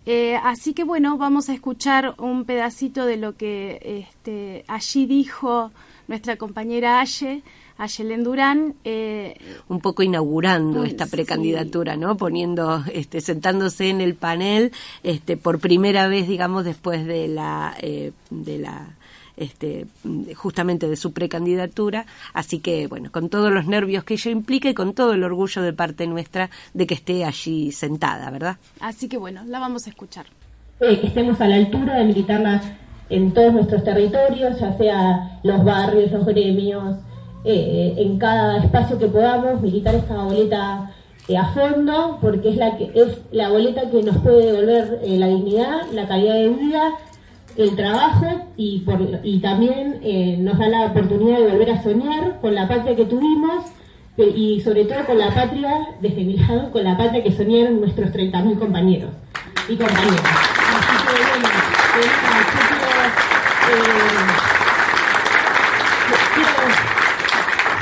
[0.07, 5.72] Eh, así que bueno, vamos a escuchar un pedacito de lo que este, allí dijo
[6.07, 7.42] nuestra compañera Aye,
[7.76, 8.74] Ayelen Durán.
[8.84, 9.36] Eh,
[9.68, 11.11] un poco inaugurando esta sí.
[11.11, 12.16] precandidatura, ¿no?
[12.16, 18.12] Poniendo, este, sentándose en el panel, este, por primera vez, digamos, después de la, eh,
[18.30, 18.96] de la,
[19.37, 19.87] este,
[20.34, 22.07] justamente de su precandidatura.
[22.32, 25.62] Así que, bueno, con todos los nervios que ello implica y con todo el orgullo
[25.62, 28.57] de parte nuestra de que esté allí sentada, ¿verdad?
[28.80, 30.26] así que bueno, la vamos a escuchar.
[30.80, 32.61] eh, que estemos a la altura de militarla
[33.09, 36.97] en todos nuestros territorios, ya sea los barrios, los gremios,
[37.45, 40.91] eh, en cada espacio que podamos, militar esta boleta
[41.28, 45.16] eh, a fondo, porque es la que es la boleta que nos puede devolver eh,
[45.16, 46.93] la dignidad, la calidad de vida,
[47.57, 52.40] el trabajo y, por, y también eh, nos da la oportunidad de volver a soñar
[52.40, 53.64] con la patria que tuvimos
[54.16, 57.80] eh, y sobre todo con la patria, desde mi lado, con la patria que soñaron
[57.80, 59.11] nuestros 30.000 compañeros
[59.68, 60.22] y compañeras.
[60.22, 61.48] Así que bueno,
[61.96, 62.76] eh, quiero,
[66.34, 66.50] quiero,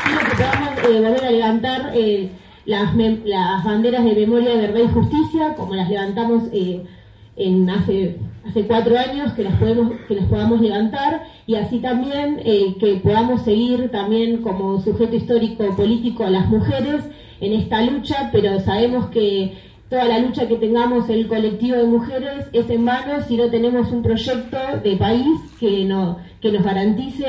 [0.05, 2.31] quiero que podamos eh, volver a levantar eh,
[2.67, 2.95] las,
[3.25, 6.85] las banderas de memoria, verdad y justicia, como las levantamos eh,
[7.37, 8.17] en hace
[8.47, 12.95] hace cuatro años que las podemos que las podamos levantar y así también eh, que
[12.97, 17.03] podamos seguir también como sujeto histórico político a las mujeres
[17.41, 19.57] en esta lucha pero sabemos que
[19.89, 23.91] toda la lucha que tengamos el colectivo de mujeres es en vano si no tenemos
[23.93, 27.27] un proyecto de país que no que nos garantice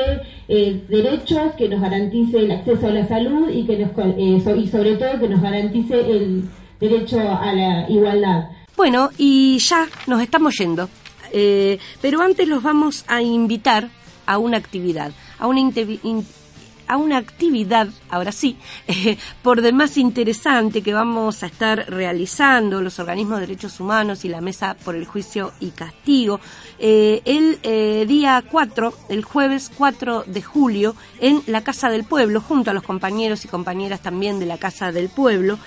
[0.48, 4.68] eh, derechos que nos garantice el acceso a la salud y que nos eh, y
[4.68, 6.44] sobre todo que nos garantice el
[6.80, 10.90] derecho a la igualdad Bueno, y ya nos estamos yendo.
[11.38, 13.90] Eh, pero antes los vamos a invitar
[14.26, 18.56] a una actividad, a una, actividad, ahora sí,
[18.88, 24.30] eh, por demás interesante que vamos a estar realizando los organismos de derechos humanos y
[24.30, 26.40] la Mesa por el Juicio y Castigo
[26.80, 32.72] eh, el día 4, el jueves 4 de julio, en la Casa del Pueblo, junto
[32.72, 35.60] a los compañeros y compañeras también de la Casa del Pueblo.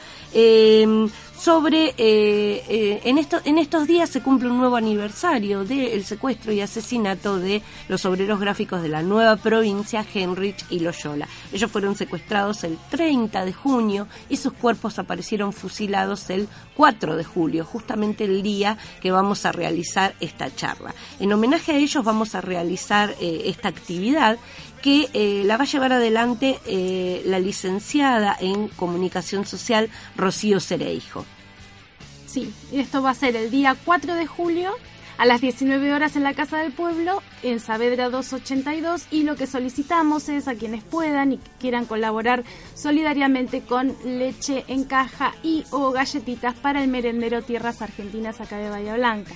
[1.38, 6.60] Sobre eh, eh, en, en estos días se cumple un nuevo aniversario del secuestro y
[6.60, 11.28] asesinato de los obreros gráficos de la nueva provincia Henrich y Loyola.
[11.52, 17.24] Ellos fueron secuestrados el 30 de junio y sus cuerpos aparecieron fusilados el 4 de
[17.24, 20.94] julio, justamente el día que vamos a realizar esta charla.
[21.20, 24.38] En homenaje a ellos vamos a realizar eh, esta actividad
[24.82, 31.24] que eh, la va a llevar adelante eh, la licenciada en comunicación social Rocío Cereijo.
[32.26, 34.74] Sí, esto va a ser el día 4 de julio
[35.18, 39.48] a las 19 horas en la Casa del Pueblo, en Saavedra 282, y lo que
[39.48, 45.90] solicitamos es a quienes puedan y quieran colaborar solidariamente con leche en caja y o
[45.90, 49.32] galletitas para el merendero Tierras Argentinas acá de Bahía Blanca.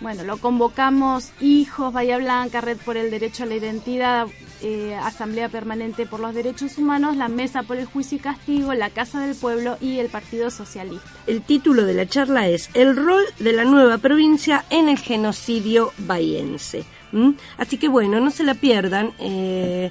[0.00, 4.28] Bueno, lo convocamos Hijos, Bahía Blanca, Red por el Derecho a la Identidad,
[4.62, 8.88] eh, Asamblea Permanente por los Derechos Humanos, la Mesa por el Juicio y Castigo, la
[8.88, 11.06] Casa del Pueblo y el Partido Socialista.
[11.26, 15.92] El título de la charla es El rol de la nueva provincia en el genocidio
[15.98, 16.84] bahiense.
[17.58, 19.12] Así que bueno, no se la pierdan.
[19.18, 19.90] eh,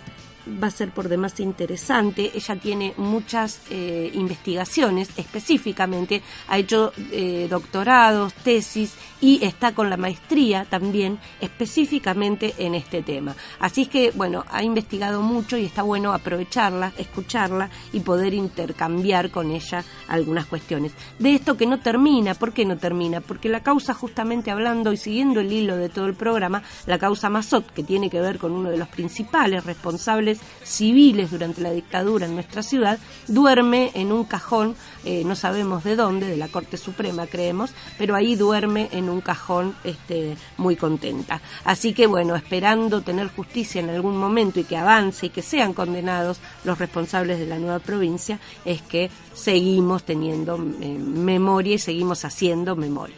[0.50, 2.32] va a ser por demás interesante.
[2.34, 9.98] Ella tiene muchas eh, investigaciones específicamente, ha hecho eh, doctorados, tesis y está con la
[9.98, 13.36] maestría también específicamente en este tema.
[13.60, 19.30] Así es que, bueno, ha investigado mucho y está bueno aprovecharla, escucharla y poder intercambiar
[19.30, 20.94] con ella algunas cuestiones.
[21.18, 23.22] De esto que no termina, ¿por qué no termina?
[23.22, 27.30] Porque la causa, justamente hablando y siguiendo el hilo de todo el programa, la causa
[27.30, 32.26] Mazot, que tiene que ver con uno de los principales responsables civiles durante la dictadura
[32.26, 36.78] en nuestra ciudad, duerme en un cajón, eh, no sabemos de dónde, de la Corte
[36.78, 41.42] Suprema creemos, pero ahí duerme en un cajón este, muy contenta.
[41.64, 45.74] Así que bueno, esperando tener justicia en algún momento y que avance y que sean
[45.74, 52.26] condenados los responsables de la nueva provincia, es que seguimos teniendo eh, memoria y seguimos
[52.26, 53.18] haciendo memoria.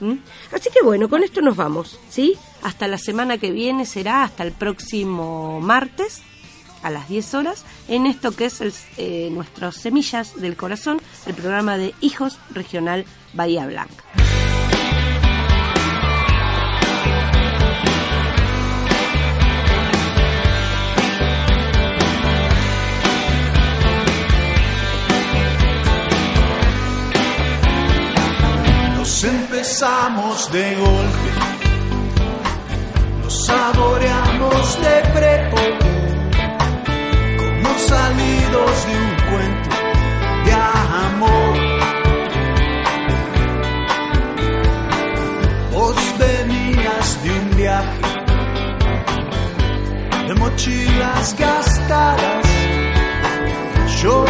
[0.00, 0.14] ¿Mm?
[0.52, 2.36] Así que bueno, con esto nos vamos, ¿sí?
[2.62, 6.22] Hasta la semana que viene será hasta el próximo martes
[6.82, 11.34] a las 10 horas en esto que es el, eh, nuestros Semillas del Corazón, el
[11.34, 14.04] programa de Hijos Regional Bahía Blanca.
[28.96, 31.30] Nos empezamos de golpe,
[33.22, 35.91] nos saboreamos de prepo,
[37.78, 39.76] salidos de un cuento
[40.44, 41.56] de amor.
[45.72, 48.00] Vos venías de un viaje
[50.28, 52.46] de mochilas gastadas,
[54.00, 54.24] yo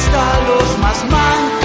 [0.00, 1.60] hasta los más mancos.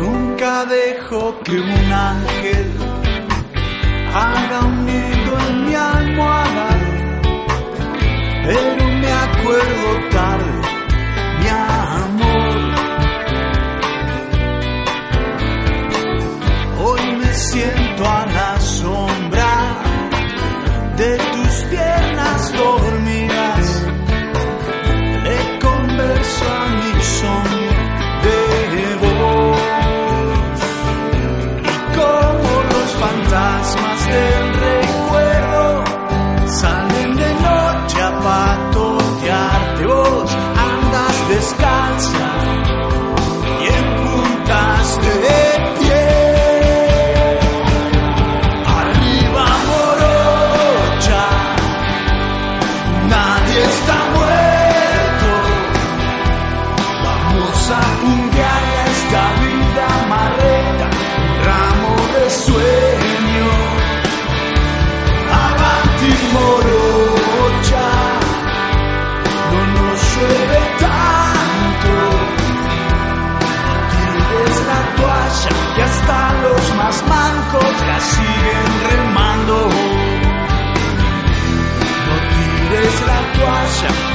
[0.00, 2.70] Nunca dejo que un ángel
[4.14, 4.73] haga un
[9.44, 10.33] me acuerdo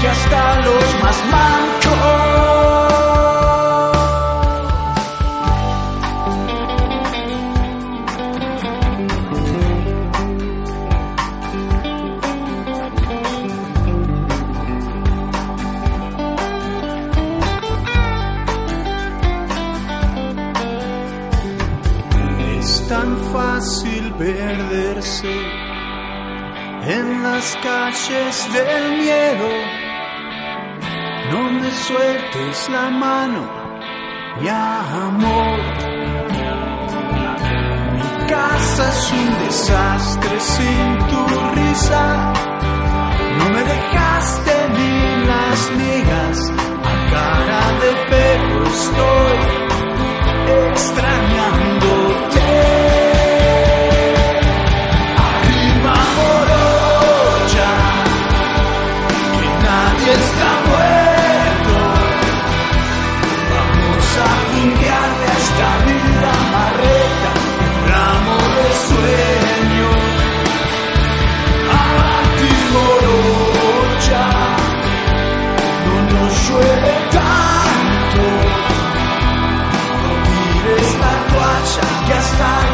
[0.02, 1.20] que hasta los más.
[22.60, 25.32] Es tan fácil perderse
[26.86, 29.69] en las calles del miedo.
[31.32, 33.42] No me sueltes la mano,
[34.42, 35.60] mi amor.
[37.96, 41.22] Mi casa es un desastre sin tu
[41.56, 42.34] risa.
[43.38, 46.52] No me dejaste ni las migas,
[46.84, 49.38] a cara de perro estoy
[50.72, 51.69] extrañándote.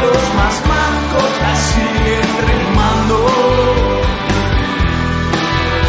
[0.06, 3.16] Los más mancos la siguen remando.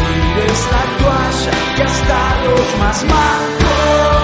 [0.08, 4.17] Tires la toalla que hasta los más mancos.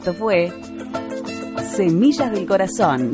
[0.00, 0.50] Esto fue
[1.76, 3.12] Semillas del Corazón.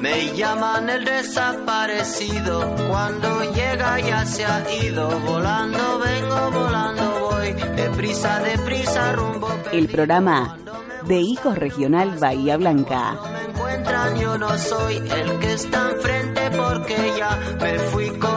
[0.00, 8.38] Me llaman el desaparecido, cuando llega ya se ha ido, volando vengo, volando voy, deprisa,
[8.38, 10.58] deprisa, rumbo El programa
[11.08, 13.18] de Hijos Regional Bahía Blanca.
[13.48, 18.31] encuentran, yo no soy el que está enfrente porque ya me fui allá.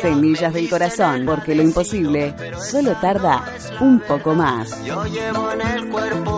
[0.00, 2.34] Semillas del Corazón, porque lo imposible
[2.70, 3.44] solo tarda
[3.80, 4.84] un poco más.
[4.84, 6.37] Yo llevo en el cuerpo